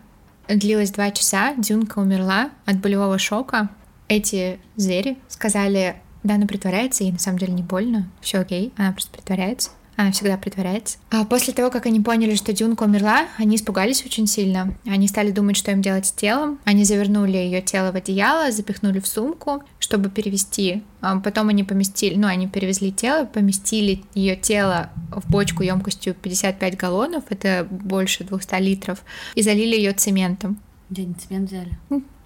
длилась 0.49 0.91
два 0.91 1.11
часа. 1.11 1.55
Дюнка 1.57 1.99
умерла 1.99 2.51
от 2.67 2.79
болевого 2.81 3.19
шока. 3.19 3.71
Эти 4.09 4.59
звери 4.77 5.17
сказали, 5.29 5.97
да, 6.23 6.35
она 6.35 6.47
притворяется, 6.47 7.05
и 7.05 7.13
на 7.13 7.19
самом 7.19 7.39
деле 7.39 7.55
не 7.55 7.63
больно, 7.63 8.11
все 8.21 8.39
окей, 8.39 8.73
она 8.77 8.93
просто 8.93 9.11
притворяется. 9.13 9.71
Она 9.97 10.11
всегда 10.13 10.37
притворяется. 10.37 10.99
А 11.11 11.25
после 11.25 11.53
того, 11.53 11.71
как 11.71 11.87
они 11.87 12.01
поняли, 12.01 12.35
что 12.35 12.53
Дюнка 12.53 12.83
умерла, 12.83 13.27
они 13.39 13.57
испугались 13.57 14.05
очень 14.05 14.27
сильно. 14.27 14.75
Они 14.87 15.07
стали 15.07 15.31
думать, 15.31 15.57
что 15.57 15.71
им 15.71 15.83
делать 15.83 16.07
с 16.07 16.13
телом. 16.13 16.59
Они 16.65 16.85
завернули 16.85 17.37
ее 17.37 17.63
тело 17.63 17.93
в 17.93 17.97
одеяло, 17.97 18.51
запихнули 18.51 18.99
в 18.99 19.07
сумку, 19.07 19.63
чтобы 19.79 20.11
перевести. 20.11 20.83
А 21.01 21.19
потом 21.21 21.49
они 21.49 21.65
поместили, 21.65 22.17
ну, 22.17 22.27
они 22.27 22.49
перевезли 22.49 22.93
тело, 22.93 23.25
поместили 23.25 24.03
ее 24.15 24.37
тело 24.37 24.91
в 25.11 25.31
бочку 25.31 25.63
емкостью 25.63 26.15
55 26.15 26.77
галлонов, 26.77 27.25
это 27.29 27.67
больше 27.71 28.25
200 28.25 28.61
литров, 28.61 29.05
и 29.35 29.43
залили 29.43 29.77
ее 29.77 29.93
цементом. 29.93 30.59
Где 30.91 31.03
они 31.03 31.15
цемент 31.15 31.51
взяли? 31.51 31.79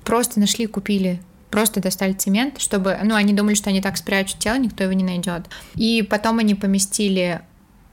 Просто 0.05 0.41
нашли, 0.41 0.67
купили 0.67 1.21
просто 1.51 1.81
достали 1.81 2.13
цемент, 2.13 2.61
чтобы, 2.61 2.99
ну, 3.03 3.15
они 3.15 3.33
думали, 3.33 3.55
что 3.55 3.71
они 3.71 3.81
так 3.81 3.97
спрячут 3.97 4.39
тело, 4.39 4.59
никто 4.59 4.85
его 4.85 4.93
не 4.93 5.03
найдет. 5.03 5.47
И 5.75 6.07
потом 6.09 6.39
они 6.39 6.55
поместили 6.55 7.41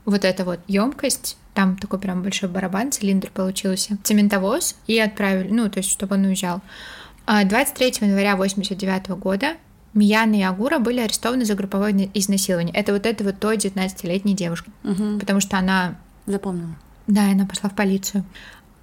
вот 0.05 0.23
эта 0.23 0.45
вот 0.45 0.59
емкость, 0.67 1.37
там 1.53 1.77
такой 1.77 1.99
прям 1.99 2.21
большой 2.21 2.49
барабан, 2.49 2.91
цилиндр 2.91 3.31
получился, 3.31 3.97
цементовоз, 4.03 4.75
и 4.87 4.99
отправили, 4.99 5.51
ну, 5.51 5.69
то 5.69 5.79
есть, 5.79 5.91
чтобы 5.91 6.15
он 6.15 6.25
уезжал. 6.25 6.61
23 7.27 7.93
а 8.01 8.05
января 8.05 8.35
89 8.35 9.09
года 9.09 9.55
Мияна 9.95 10.35
и 10.35 10.41
Агура 10.41 10.77
были 10.77 10.99
арестованы 10.99 11.45
за 11.45 11.55
групповое 11.55 12.09
изнасилование. 12.13 12.75
Это 12.75 12.91
вот 12.91 13.05
эта 13.05 13.23
вот 13.23 13.39
той 13.39 13.57
19-летней 13.57 14.35
девушки. 14.35 14.69
Угу. 14.83 15.19
Потому 15.19 15.39
что 15.39 15.57
она... 15.57 15.95
Запомнила. 16.25 16.75
Да, 17.07 17.31
она 17.31 17.45
пошла 17.45 17.69
в 17.69 17.75
полицию. 17.75 18.25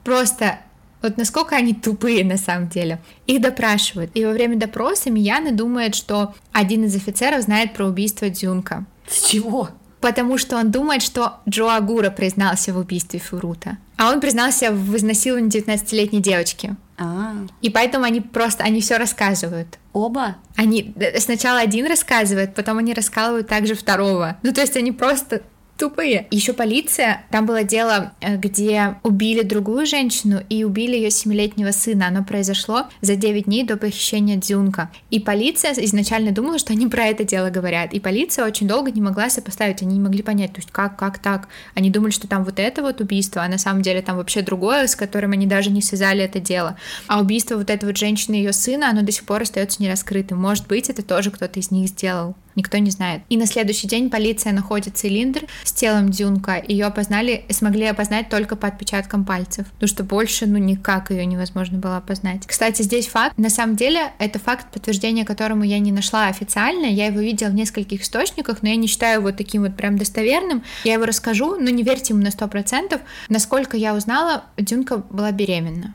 Просто 0.05 0.59
вот 1.03 1.17
насколько 1.19 1.57
они 1.57 1.75
тупые 1.75 2.25
на 2.25 2.39
самом 2.39 2.69
деле. 2.69 3.01
Их 3.27 3.43
допрашивают. 3.43 4.13
И 4.15 4.25
во 4.25 4.33
время 4.33 4.57
допроса 4.57 5.11
Мияна 5.11 5.53
думает, 5.53 5.95
что 5.95 6.35
один 6.53 6.85
из 6.85 6.97
офицеров 6.97 7.43
знает 7.43 7.75
про 7.75 7.87
убийство 7.87 8.31
Дзюнка. 8.31 8.87
С 9.07 9.29
чего? 9.29 9.69
Потому 10.03 10.37
что 10.37 10.57
он 10.57 10.71
думает, 10.71 11.01
что 11.01 11.41
Джо 11.49 11.77
Агура 11.77 12.11
признался 12.11 12.75
в 12.75 12.77
убийстве 12.79 13.21
Фурута. 13.21 13.79
А 13.97 14.11
он 14.11 14.21
признался 14.21 14.73
в 14.73 14.97
изнасиловании 14.97 15.49
19-летней 15.49 16.21
девочки. 16.21 16.77
А. 16.99 17.35
И 17.62 17.71
поэтому 17.71 18.05
они 18.05 18.21
просто, 18.21 18.65
они 18.65 18.81
все 18.81 18.99
рассказывают. 18.99 19.79
Оба? 19.93 20.37
Они 20.57 20.95
сначала 21.19 21.61
один 21.61 21.87
рассказывает, 21.87 22.55
потом 22.55 22.79
они 22.79 22.95
рассказывают 22.95 23.47
также 23.47 23.75
второго. 23.75 24.37
Ну, 24.43 24.53
то 24.53 24.61
есть 24.61 24.77
они 24.77 24.91
просто 24.93 25.43
тупые. 25.83 26.29
Еще 26.31 26.53
полиция, 26.53 27.25
там 27.33 27.45
было 27.45 27.64
дело, 27.64 28.12
э, 28.21 28.37
где 28.37 28.95
убили 29.03 29.42
другую 29.42 29.85
женщину 29.85 30.40
и 30.49 30.62
убили 30.62 30.95
ее 30.95 31.11
семилетнего 31.11 31.73
сына. 31.73 32.07
Оно 32.07 32.23
произошло 32.23 32.85
за 33.01 33.16
9 33.16 33.47
дней 33.47 33.64
до 33.64 33.77
похищения 33.77 34.37
Дзюнка. 34.37 34.92
И 35.11 35.18
полиция 35.18 35.73
изначально 35.73 36.31
думала, 36.31 36.61
что 36.61 36.73
они 36.73 36.87
про 36.87 37.07
это 37.07 37.25
дело 37.25 37.51
говорят. 37.51 37.95
И 37.95 37.99
полиция 37.99 38.47
очень 38.47 38.68
долго 38.68 38.92
не 38.92 39.01
могла 39.01 39.29
сопоставить, 39.29 39.83
они 39.83 39.95
не 39.95 40.01
могли 40.01 40.23
понять, 40.23 40.53
то 40.53 40.61
есть 40.61 40.71
как, 40.71 40.97
как 40.97 41.18
так. 41.18 41.49
Они 41.75 41.90
думали, 41.90 42.12
что 42.12 42.29
там 42.29 42.45
вот 42.45 42.61
это 42.61 42.81
вот 42.81 43.01
убийство, 43.01 43.42
а 43.42 43.49
на 43.49 43.59
самом 43.59 43.83
деле 43.83 44.03
там 44.03 44.18
вообще 44.18 44.42
другое, 44.42 44.87
с 44.87 44.95
которым 44.95 45.33
они 45.33 45.49
даже 45.49 45.71
не 45.71 45.83
связали 45.83 46.23
это 46.23 46.38
дело. 46.38 46.77
А 47.09 47.21
убийство 47.21 47.57
вот 47.57 47.71
этой 47.71 47.87
вот 47.87 47.97
женщины 47.97 48.37
и 48.37 48.38
ее 48.38 48.53
сына, 48.53 48.88
оно 48.90 49.03
до 49.03 49.11
сих 49.11 49.25
пор 49.25 49.42
остается 49.42 49.83
нераскрытым. 49.83 50.38
Может 50.38 50.68
быть, 50.68 50.90
это 50.90 51.03
тоже 51.03 51.33
кто-то 51.33 51.59
из 51.59 51.73
них 51.73 51.88
сделал. 51.88 52.37
Никто 52.55 52.79
не 52.79 52.91
знает. 52.91 53.23
И 53.29 53.37
на 53.37 53.47
следующий 53.47 53.87
день 53.87 54.11
полиция 54.11 54.53
находит 54.53 54.97
цилиндр 54.97 55.43
с 55.65 55.73
телом 55.73 56.11
Дюнка. 56.11 56.62
Ее 56.67 56.87
опознали, 56.87 57.45
смогли 57.51 57.87
опознать 57.87 58.29
только 58.29 58.57
по 58.57 58.69
отпечаткам 58.69 59.25
пальцев. 59.25 59.67
Потому 59.73 59.88
что 59.88 60.05
больше, 60.05 60.47
ну, 60.47 60.59
никак 60.59 61.11
ее 61.11 61.25
невозможно 61.27 61.79
было 61.79 61.97
опознать. 61.97 62.47
Кстати, 62.47 62.83
здесь 62.83 63.07
факт. 63.07 63.37
На 63.38 63.51
самом 63.51 63.77
деле, 63.77 64.12
это 64.19 64.38
факт, 64.38 64.71
подтверждения 64.73 65.25
которому 65.25 65.65
я 65.65 65.79
не 65.79 65.93
нашла 65.93 66.27
официально. 66.27 66.87
Я 66.87 67.07
его 67.07 67.21
видела 67.21 67.49
в 67.49 67.55
нескольких 67.55 68.03
источниках, 68.03 68.62
но 68.62 68.69
я 68.69 68.77
не 68.77 68.87
считаю 68.87 69.21
его 69.21 69.33
таким 69.33 69.62
вот 69.62 69.77
прям 69.77 69.97
достоверным. 69.97 70.62
Я 70.85 70.95
его 70.95 71.05
расскажу, 71.05 71.57
но 71.57 71.71
не 71.71 71.83
верьте 71.83 72.12
ему 72.12 72.23
на 72.23 72.31
сто 72.31 72.49
процентов. 72.49 73.01
Насколько 73.29 73.77
я 73.77 73.95
узнала, 73.95 74.45
Дюнка 74.57 74.99
была 74.99 75.33
беременна. 75.33 75.95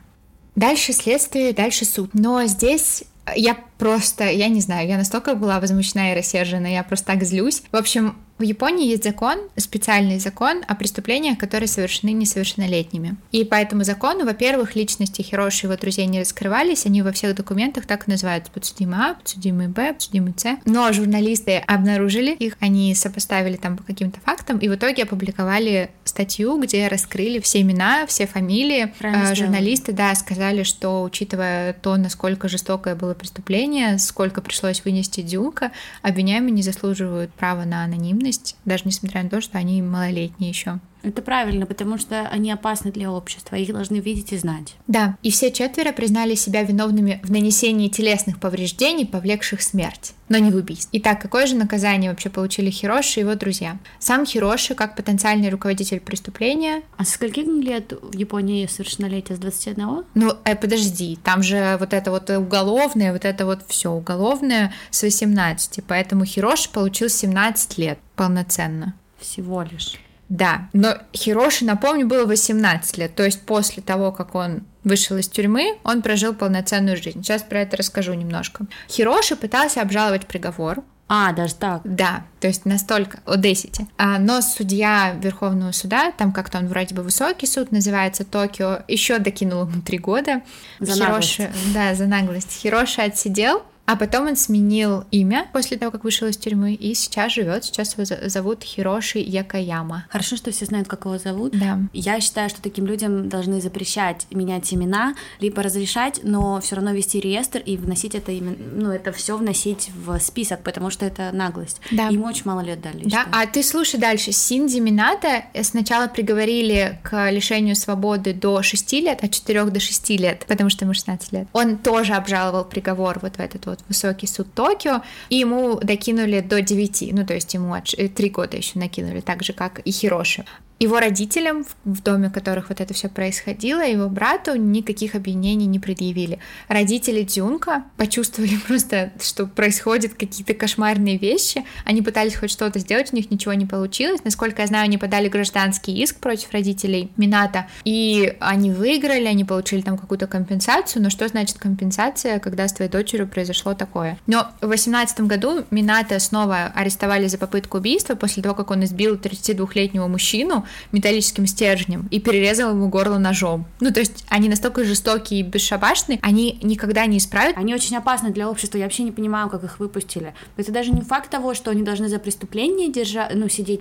Дальше 0.56 0.92
следствие, 0.92 1.52
дальше 1.52 1.84
суд. 1.84 2.10
Но 2.14 2.44
здесь 2.46 3.04
я 3.36 3.56
просто, 3.78 4.24
я 4.24 4.48
не 4.48 4.60
знаю, 4.60 4.88
я 4.88 4.96
настолько 4.96 5.34
была 5.34 5.60
возмущена 5.60 6.12
и 6.12 6.16
рассержена, 6.16 6.68
я 6.68 6.82
просто 6.82 7.06
так 7.06 7.24
злюсь. 7.24 7.62
В 7.72 7.76
общем, 7.76 8.16
в 8.38 8.42
Японии 8.42 8.86
есть 8.86 9.02
закон, 9.02 9.36
специальный 9.56 10.20
закон 10.20 10.62
о 10.68 10.76
преступлениях, 10.76 11.38
которые 11.38 11.66
совершены 11.66 12.10
несовершеннолетними. 12.10 13.16
И 13.32 13.44
по 13.44 13.56
этому 13.56 13.82
закону, 13.82 14.24
во-первых, 14.24 14.76
личности 14.76 15.22
Хироши 15.22 15.66
и 15.66 15.68
его 15.68 15.76
друзей 15.76 16.06
не 16.06 16.20
раскрывались, 16.20 16.86
они 16.86 17.02
во 17.02 17.10
всех 17.10 17.34
документах 17.34 17.86
так 17.86 18.06
и 18.06 18.10
называются 18.12 18.52
подсудимый 18.52 18.98
А, 19.00 19.14
подсудимый 19.14 19.66
Б, 19.66 19.92
подсудимый 19.92 20.34
С. 20.36 20.56
Но 20.66 20.92
журналисты 20.92 21.56
обнаружили 21.56 22.32
их, 22.32 22.56
они 22.60 22.94
сопоставили 22.94 23.56
там 23.56 23.76
по 23.76 23.82
каким-то 23.82 24.20
фактам 24.20 24.58
и 24.58 24.68
в 24.68 24.74
итоге 24.76 25.02
опубликовали 25.02 25.90
статью, 26.04 26.60
где 26.60 26.86
раскрыли 26.86 27.40
все 27.40 27.62
имена, 27.62 28.06
все 28.06 28.28
фамилии. 28.28 28.92
Правильно 29.00 29.34
журналисты, 29.34 29.92
да, 29.92 30.14
сказали, 30.14 30.62
что 30.62 31.02
учитывая 31.02 31.72
то, 31.72 31.96
насколько 31.96 32.48
жестокое 32.48 32.94
было 32.94 33.14
преступление, 33.14 33.67
сколько 33.98 34.40
пришлось 34.40 34.84
вынести 34.84 35.20
Дюка, 35.20 35.72
обвиняемые 36.02 36.52
не 36.52 36.62
заслуживают 36.62 37.32
права 37.32 37.64
на 37.64 37.84
анонимность 37.84 38.56
даже 38.64 38.84
несмотря 38.86 39.22
на 39.22 39.30
то, 39.30 39.40
что 39.40 39.58
они 39.58 39.82
малолетние 39.82 40.50
еще. 40.50 40.78
Это 41.02 41.22
правильно, 41.22 41.66
потому 41.66 41.98
что 41.98 42.22
они 42.28 42.50
опасны 42.50 42.90
для 42.90 43.10
общества, 43.10 43.56
их 43.56 43.72
должны 43.72 43.96
видеть 43.96 44.32
и 44.32 44.38
знать. 44.38 44.76
Да, 44.86 45.16
и 45.22 45.30
все 45.30 45.50
четверо 45.50 45.92
признали 45.92 46.34
себя 46.34 46.62
виновными 46.62 47.20
в 47.22 47.30
нанесении 47.30 47.88
телесных 47.88 48.40
повреждений, 48.40 49.06
повлекших 49.06 49.62
смерть, 49.62 50.14
но 50.28 50.38
не 50.38 50.50
в 50.50 50.56
убийстве. 50.56 50.98
Итак, 51.00 51.20
какое 51.22 51.46
же 51.46 51.54
наказание 51.54 52.10
вообще 52.10 52.30
получили 52.30 52.70
Хироши 52.70 53.20
и 53.20 53.22
его 53.22 53.34
друзья? 53.34 53.78
Сам 53.98 54.26
Хироши, 54.26 54.74
как 54.74 54.96
потенциальный 54.96 55.50
руководитель 55.50 56.00
преступления... 56.00 56.82
А 56.96 57.04
с 57.04 57.10
скольких 57.10 57.46
лет 57.46 57.92
в 58.00 58.16
Японии 58.16 58.66
совершеннолетие? 58.66 59.36
С 59.36 59.40
21? 59.40 60.04
Ну, 60.14 60.32
э, 60.44 60.56
подожди, 60.56 61.18
там 61.22 61.42
же 61.42 61.76
вот 61.78 61.92
это 61.92 62.10
вот 62.10 62.28
уголовное, 62.30 63.12
вот 63.12 63.24
это 63.24 63.46
вот 63.46 63.60
все 63.68 63.90
уголовное 63.90 64.72
с 64.90 65.02
18, 65.02 65.80
поэтому 65.86 66.24
Хироши 66.24 66.70
получил 66.70 67.08
17 67.08 67.78
лет 67.78 67.98
полноценно. 68.16 68.94
Всего 69.18 69.62
лишь. 69.62 69.94
Да, 70.28 70.68
но 70.72 70.98
Хироши, 71.14 71.64
напомню, 71.64 72.06
было 72.06 72.26
18 72.26 72.98
лет, 72.98 73.14
то 73.14 73.24
есть 73.24 73.40
после 73.42 73.82
того, 73.82 74.12
как 74.12 74.34
он 74.34 74.64
вышел 74.84 75.16
из 75.16 75.28
тюрьмы, 75.28 75.78
он 75.84 76.02
прожил 76.02 76.34
полноценную 76.34 76.96
жизнь. 76.96 77.22
Сейчас 77.22 77.42
про 77.42 77.60
это 77.60 77.76
расскажу 77.76 78.14
немножко. 78.14 78.66
Хироши 78.88 79.36
пытался 79.36 79.80
обжаловать 79.80 80.26
приговор, 80.26 80.82
а, 81.10 81.32
даже 81.32 81.54
так? 81.54 81.80
Да, 81.84 82.24
то 82.38 82.48
есть 82.48 82.66
настолько, 82.66 83.20
о 83.24 83.36
10. 83.36 83.80
А, 83.96 84.18
но 84.18 84.42
судья 84.42 85.14
Верховного 85.18 85.72
суда, 85.72 86.12
там 86.12 86.32
как-то 86.32 86.58
он 86.58 86.68
вроде 86.68 86.94
бы 86.94 87.02
высокий 87.02 87.46
суд, 87.46 87.72
называется 87.72 88.26
Токио, 88.26 88.80
еще 88.88 89.18
докинул 89.18 89.66
ему 89.66 89.80
три 89.80 89.96
года. 89.96 90.42
За 90.80 90.92
Хироши, 90.92 91.42
наглость. 91.42 91.74
Да, 91.74 91.94
за 91.94 92.06
наглость. 92.06 92.52
Хироши 92.52 93.00
отсидел, 93.00 93.62
а 93.88 93.96
потом 93.96 94.28
он 94.28 94.36
сменил 94.36 95.04
имя 95.10 95.48
после 95.54 95.78
того, 95.78 95.90
как 95.90 96.04
вышел 96.04 96.28
из 96.28 96.36
тюрьмы, 96.36 96.74
и 96.74 96.92
сейчас 96.92 97.32
живет. 97.32 97.64
Сейчас 97.64 97.96
его 97.96 98.04
зовут 98.28 98.62
Хироши 98.62 99.18
Якаяма. 99.18 100.04
Хорошо, 100.10 100.36
что 100.36 100.50
все 100.50 100.66
знают, 100.66 100.88
как 100.88 101.06
его 101.06 101.16
зовут. 101.16 101.58
Да. 101.58 101.80
Я 101.94 102.20
считаю, 102.20 102.50
что 102.50 102.60
таким 102.60 102.84
людям 102.84 103.30
должны 103.30 103.62
запрещать 103.62 104.26
менять 104.30 104.74
имена, 104.74 105.14
либо 105.40 105.62
разрешать, 105.62 106.20
но 106.22 106.60
все 106.60 106.76
равно 106.76 106.92
вести 106.92 107.18
реестр 107.18 107.60
и 107.64 107.78
вносить 107.78 108.14
это 108.14 108.30
имя, 108.30 108.56
ну 108.74 108.90
это 108.90 109.10
все 109.10 109.38
вносить 109.38 109.90
в 109.94 110.18
список, 110.20 110.62
потому 110.64 110.90
что 110.90 111.06
это 111.06 111.30
наглость. 111.32 111.80
Да. 111.90 112.08
Ему 112.08 112.26
очень 112.26 112.42
мало 112.44 112.60
лет 112.60 112.82
дали. 112.82 113.08
Да. 113.08 113.24
А 113.32 113.46
ты 113.46 113.62
слушай 113.62 113.98
дальше. 113.98 114.32
Синди 114.32 114.80
Мината 114.80 115.44
сначала 115.62 116.08
приговорили 116.08 117.00
к 117.02 117.30
лишению 117.30 117.74
свободы 117.74 118.34
до 118.34 118.62
6 118.62 118.92
лет, 118.92 119.24
от 119.24 119.30
4 119.30 119.64
до 119.64 119.80
6 119.80 120.10
лет, 120.10 120.44
потому 120.46 120.68
что 120.68 120.84
ему 120.84 120.92
16 120.92 121.32
лет. 121.32 121.48
Он 121.54 121.78
тоже 121.78 122.12
обжаловал 122.12 122.66
приговор 122.66 123.18
вот 123.22 123.36
в 123.36 123.40
этот 123.40 123.64
вот 123.64 123.77
вот 123.78 123.88
высокий 123.88 124.26
суд 124.26 124.52
Токио, 124.54 125.02
и 125.28 125.36
ему 125.36 125.78
докинули 125.80 126.40
до 126.40 126.60
9, 126.60 127.10
ну 127.12 127.26
то 127.26 127.34
есть 127.34 127.54
ему 127.54 127.74
3 127.80 128.30
года 128.30 128.56
еще 128.56 128.78
накинули, 128.78 129.20
так 129.20 129.42
же 129.42 129.52
как 129.52 129.80
и 129.80 129.90
Хироши. 129.90 130.44
Его 130.78 131.00
родителям, 131.00 131.64
в 131.84 132.02
доме 132.02 132.30
которых 132.30 132.68
вот 132.68 132.80
это 132.80 132.94
все 132.94 133.08
происходило, 133.08 133.80
его 133.80 134.08
брату 134.08 134.54
никаких 134.54 135.16
обвинений 135.16 135.66
не 135.66 135.80
предъявили. 135.80 136.38
Родители 136.68 137.22
Дюнка 137.22 137.84
почувствовали 137.96 138.56
просто, 138.66 139.12
что 139.20 139.46
происходят 139.46 140.14
какие-то 140.14 140.54
кошмарные 140.54 141.18
вещи. 141.18 141.64
Они 141.84 142.00
пытались 142.00 142.36
хоть 142.36 142.52
что-то 142.52 142.78
сделать, 142.78 143.12
у 143.12 143.16
них 143.16 143.30
ничего 143.32 143.54
не 143.54 143.66
получилось. 143.66 144.20
Насколько 144.22 144.62
я 144.62 144.68
знаю, 144.68 144.84
они 144.84 144.98
подали 144.98 145.28
гражданский 145.28 146.00
иск 146.00 146.20
против 146.20 146.52
родителей 146.52 147.10
Мината, 147.16 147.66
и 147.84 148.36
они 148.38 148.70
выиграли, 148.70 149.24
они 149.24 149.44
получили 149.44 149.80
там 149.80 149.98
какую-то 149.98 150.28
компенсацию. 150.28 151.02
Но 151.02 151.10
что 151.10 151.26
значит 151.26 151.58
компенсация, 151.58 152.38
когда 152.38 152.68
с 152.68 152.72
твоей 152.72 152.90
дочерью 152.90 153.26
произошло 153.26 153.74
такое? 153.74 154.16
Но 154.28 154.48
в 154.60 154.68
2018 154.68 155.22
году 155.22 155.64
Мината 155.72 156.20
снова 156.20 156.66
арестовали 156.74 157.26
за 157.26 157.36
попытку 157.38 157.78
убийства 157.78 158.14
после 158.14 158.44
того, 158.44 158.54
как 158.54 158.70
он 158.70 158.84
избил 158.84 159.16
32-летнего 159.16 160.06
мужчину, 160.06 160.66
металлическим 160.92 161.46
стержнем 161.46 162.08
и 162.10 162.20
перерезал 162.20 162.70
ему 162.70 162.88
горло 162.88 163.18
ножом. 163.18 163.66
Ну, 163.80 163.92
то 163.92 164.00
есть 164.00 164.24
они 164.28 164.48
настолько 164.48 164.84
жестокие 164.84 165.40
и 165.40 165.42
бесшабашные, 165.42 166.18
они 166.22 166.58
никогда 166.62 167.06
не 167.06 167.18
исправят. 167.18 167.56
Они 167.56 167.74
очень 167.74 167.96
опасны 167.96 168.30
для 168.30 168.48
общества, 168.48 168.78
я 168.78 168.84
вообще 168.84 169.02
не 169.02 169.12
понимаю, 169.12 169.48
как 169.48 169.64
их 169.64 169.78
выпустили. 169.78 170.34
Это 170.56 170.72
даже 170.72 170.90
не 170.90 171.02
факт 171.02 171.30
того, 171.30 171.54
что 171.54 171.70
они 171.70 171.82
должны 171.82 172.08
за 172.08 172.18
преступление 172.18 172.90
держать, 172.90 173.34
ну, 173.34 173.48
сидеть 173.48 173.80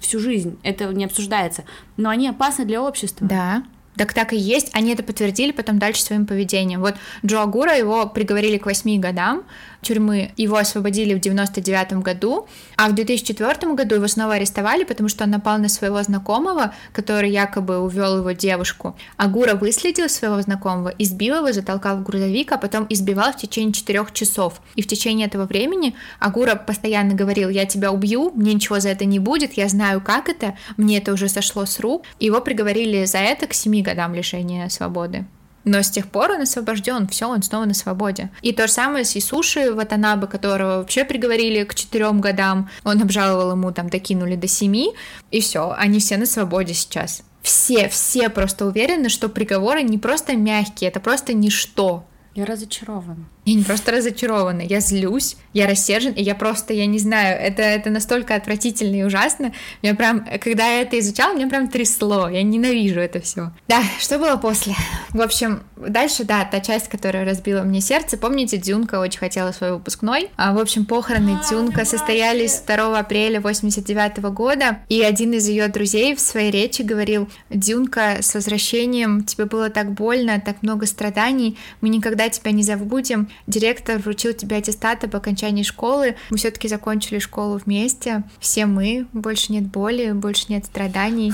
всю 0.00 0.18
жизнь, 0.18 0.58
это 0.62 0.86
не 0.92 1.04
обсуждается, 1.04 1.64
но 1.96 2.10
они 2.10 2.28
опасны 2.28 2.64
для 2.64 2.82
общества. 2.82 3.26
Да, 3.26 3.64
так 3.96 4.14
так 4.14 4.32
и 4.32 4.36
есть. 4.36 4.70
Они 4.72 4.92
это 4.92 5.02
подтвердили 5.02 5.52
потом 5.52 5.78
дальше 5.78 6.02
своим 6.02 6.26
поведением. 6.26 6.80
Вот 6.80 6.94
Джо 7.24 7.42
Агура, 7.42 7.76
его 7.76 8.06
приговорили 8.06 8.56
к 8.58 8.66
8 8.66 9.00
годам 9.00 9.44
тюрьмы. 9.82 10.32
Его 10.36 10.56
освободили 10.56 11.14
в 11.14 11.20
99 11.20 11.94
году, 11.94 12.46
а 12.76 12.88
в 12.88 12.94
2004 12.94 13.74
году 13.74 13.96
его 13.96 14.08
снова 14.08 14.34
арестовали, 14.34 14.84
потому 14.84 15.08
что 15.08 15.24
он 15.24 15.30
напал 15.30 15.58
на 15.58 15.68
своего 15.68 16.02
знакомого, 16.02 16.72
который 16.92 17.30
якобы 17.30 17.80
увел 17.80 18.18
его 18.18 18.32
девушку. 18.32 18.96
Агура 19.16 19.54
выследил 19.54 20.08
своего 20.08 20.40
знакомого, 20.40 20.94
избил 20.98 21.36
его, 21.36 21.52
затолкал 21.52 21.98
в 21.98 22.04
грузовик, 22.04 22.52
а 22.52 22.58
потом 22.58 22.86
избивал 22.88 23.32
в 23.32 23.36
течение 23.36 23.72
четырех 23.72 24.12
часов. 24.12 24.62
И 24.76 24.82
в 24.82 24.86
течение 24.86 25.26
этого 25.26 25.46
времени 25.46 25.94
Агура 26.20 26.54
постоянно 26.54 27.14
говорил, 27.14 27.48
я 27.48 27.66
тебя 27.66 27.90
убью, 27.90 28.32
мне 28.34 28.54
ничего 28.54 28.80
за 28.80 28.90
это 28.90 29.04
не 29.04 29.18
будет, 29.18 29.54
я 29.54 29.68
знаю, 29.68 30.00
как 30.00 30.28
это, 30.28 30.56
мне 30.76 30.98
это 30.98 31.12
уже 31.12 31.28
сошло 31.28 31.66
с 31.66 31.80
рук. 31.80 32.04
Его 32.20 32.40
приговорили 32.40 33.04
за 33.04 33.18
это 33.18 33.46
к 33.46 33.54
7 33.54 33.82
годам 33.82 34.14
лишения 34.14 34.68
свободы. 34.68 35.26
Но 35.64 35.82
с 35.82 35.90
тех 35.90 36.08
пор 36.08 36.32
он 36.32 36.42
освобожден, 36.42 37.06
все, 37.08 37.28
он 37.28 37.42
снова 37.42 37.64
на 37.64 37.74
свободе. 37.74 38.30
И 38.42 38.52
то 38.52 38.66
же 38.66 38.72
самое 38.72 39.04
с 39.04 39.16
Исуши 39.16 39.72
Ватанабе, 39.72 40.26
которого 40.26 40.78
вообще 40.78 41.04
приговорили 41.04 41.64
к 41.64 41.74
четырем 41.74 42.20
годам. 42.20 42.68
Он 42.84 43.00
обжаловал 43.00 43.52
ему, 43.52 43.72
там, 43.72 43.88
докинули 43.88 44.36
до 44.36 44.48
семи, 44.48 44.92
и 45.30 45.40
все, 45.40 45.74
они 45.76 46.00
все 46.00 46.16
на 46.16 46.26
свободе 46.26 46.74
сейчас. 46.74 47.22
Все, 47.42 47.88
все 47.88 48.28
просто 48.28 48.66
уверены, 48.66 49.08
что 49.08 49.28
приговоры 49.28 49.82
не 49.82 49.98
просто 49.98 50.36
мягкие, 50.36 50.90
это 50.90 51.00
просто 51.00 51.32
ничто. 51.32 52.04
Я 52.34 52.46
разочарован. 52.46 53.26
Я 53.44 53.54
не 53.54 53.64
просто 53.64 53.90
разочарована, 53.90 54.62
я 54.62 54.80
злюсь, 54.80 55.36
я 55.52 55.66
рассержен, 55.66 56.12
и 56.12 56.22
я 56.22 56.36
просто, 56.36 56.72
я 56.72 56.86
не 56.86 57.00
знаю, 57.00 57.38
это, 57.40 57.60
это 57.62 57.90
настолько 57.90 58.36
отвратительно 58.36 58.94
и 58.94 59.02
ужасно. 59.02 59.52
Я 59.82 59.94
прям, 59.94 60.24
когда 60.40 60.66
я 60.66 60.82
это 60.82 60.98
изучала, 61.00 61.34
меня 61.34 61.48
прям 61.48 61.68
трясло, 61.68 62.28
я 62.28 62.42
ненавижу 62.44 63.00
это 63.00 63.20
все. 63.20 63.50
Да, 63.66 63.82
что 63.98 64.18
было 64.18 64.36
после? 64.36 64.74
В 65.10 65.20
общем, 65.20 65.64
дальше, 65.76 66.22
да, 66.22 66.44
та 66.44 66.60
часть, 66.60 66.88
которая 66.88 67.24
разбила 67.24 67.62
мне 67.62 67.80
сердце. 67.80 68.16
Помните, 68.16 68.58
Дюнка 68.58 69.00
очень 69.00 69.18
хотела 69.18 69.50
свой 69.50 69.72
выпускной? 69.72 70.30
А, 70.36 70.54
в 70.54 70.58
общем, 70.58 70.86
похороны 70.86 71.38
а, 71.42 71.50
Дюнка 71.50 71.84
состоялись 71.84 72.62
2 72.64 72.98
апреля 72.98 73.40
89 73.40 74.18
года, 74.32 74.78
и 74.88 75.02
один 75.02 75.32
из 75.32 75.48
ее 75.48 75.66
друзей 75.66 76.14
в 76.14 76.20
своей 76.20 76.52
речи 76.52 76.82
говорил, 76.82 77.28
Дюнка, 77.50 78.18
с 78.20 78.34
возвращением, 78.34 79.24
тебе 79.24 79.46
было 79.46 79.68
так 79.68 79.92
больно, 79.92 80.40
так 80.40 80.62
много 80.62 80.86
страданий, 80.86 81.58
мы 81.80 81.88
никогда 81.88 82.21
тебя 82.28 82.52
не 82.52 82.62
забудем, 82.62 83.28
директор 83.46 83.98
вручил 83.98 84.32
тебе 84.32 84.56
аттестаты 84.56 85.08
по 85.08 85.18
окончании 85.18 85.62
школы, 85.62 86.16
мы 86.30 86.36
все-таки 86.36 86.68
закончили 86.68 87.18
школу 87.18 87.60
вместе, 87.64 88.24
все 88.40 88.66
мы, 88.66 89.06
больше 89.12 89.52
нет 89.52 89.64
боли, 89.64 90.12
больше 90.12 90.46
нет 90.48 90.64
страданий, 90.64 91.32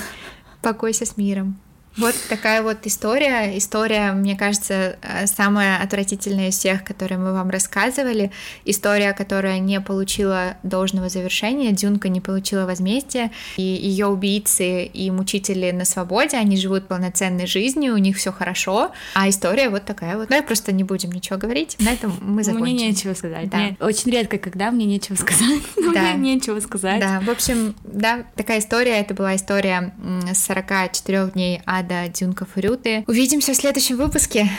покойся 0.62 1.06
с 1.06 1.16
миром. 1.16 1.58
Вот 1.98 2.14
такая 2.28 2.62
вот 2.62 2.78
история. 2.84 3.58
История, 3.58 4.12
мне 4.12 4.36
кажется, 4.36 4.98
э, 5.02 5.26
самая 5.26 5.82
отвратительная 5.82 6.48
из 6.48 6.56
всех, 6.56 6.84
которые 6.84 7.18
мы 7.18 7.32
вам 7.32 7.50
рассказывали. 7.50 8.30
История, 8.64 9.12
которая 9.12 9.58
не 9.58 9.80
получила 9.80 10.56
должного 10.62 11.08
завершения. 11.08 11.72
Дюнка 11.72 12.08
не 12.08 12.20
получила 12.20 12.66
возмездия. 12.66 13.32
И 13.56 13.62
ее 13.62 14.06
убийцы 14.06 14.84
и 14.84 15.10
мучители 15.10 15.70
на 15.72 15.84
свободе, 15.84 16.36
они 16.36 16.56
живут 16.56 16.86
полноценной 16.86 17.46
жизнью, 17.46 17.94
у 17.94 17.98
них 17.98 18.16
все 18.16 18.32
хорошо. 18.32 18.92
А 19.14 19.28
история 19.28 19.68
вот 19.68 19.84
такая 19.84 20.16
вот. 20.16 20.28
Давай 20.28 20.42
просто 20.42 20.72
не 20.72 20.84
будем 20.84 21.10
ничего 21.10 21.36
говорить. 21.36 21.76
На 21.80 21.92
этом 21.92 22.16
мы 22.20 22.44
закончим. 22.44 22.74
Мне 22.74 22.88
нечего 22.88 23.14
сказать. 23.14 23.50
Да. 23.50 23.58
Мне 23.58 23.76
очень 23.80 24.12
редко, 24.12 24.38
когда 24.38 24.70
мне 24.70 24.86
нечего 24.86 25.16
сказать. 25.16 25.62
Да. 25.88 26.14
Мне 26.14 26.34
нечего 26.34 26.60
сказать. 26.60 27.00
Да, 27.00 27.20
в 27.20 27.30
общем, 27.30 27.74
да, 27.82 28.24
такая 28.36 28.58
история. 28.58 29.00
Это 29.00 29.14
была 29.14 29.34
история 29.36 29.94
44 30.34 31.30
дней 31.30 31.62
ада 31.88 32.08
Дюнка 32.08 32.44
Фурюты. 32.44 33.04
Увидимся 33.06 33.52
в 33.52 33.56
следующем 33.56 33.96
выпуске. 33.96 34.50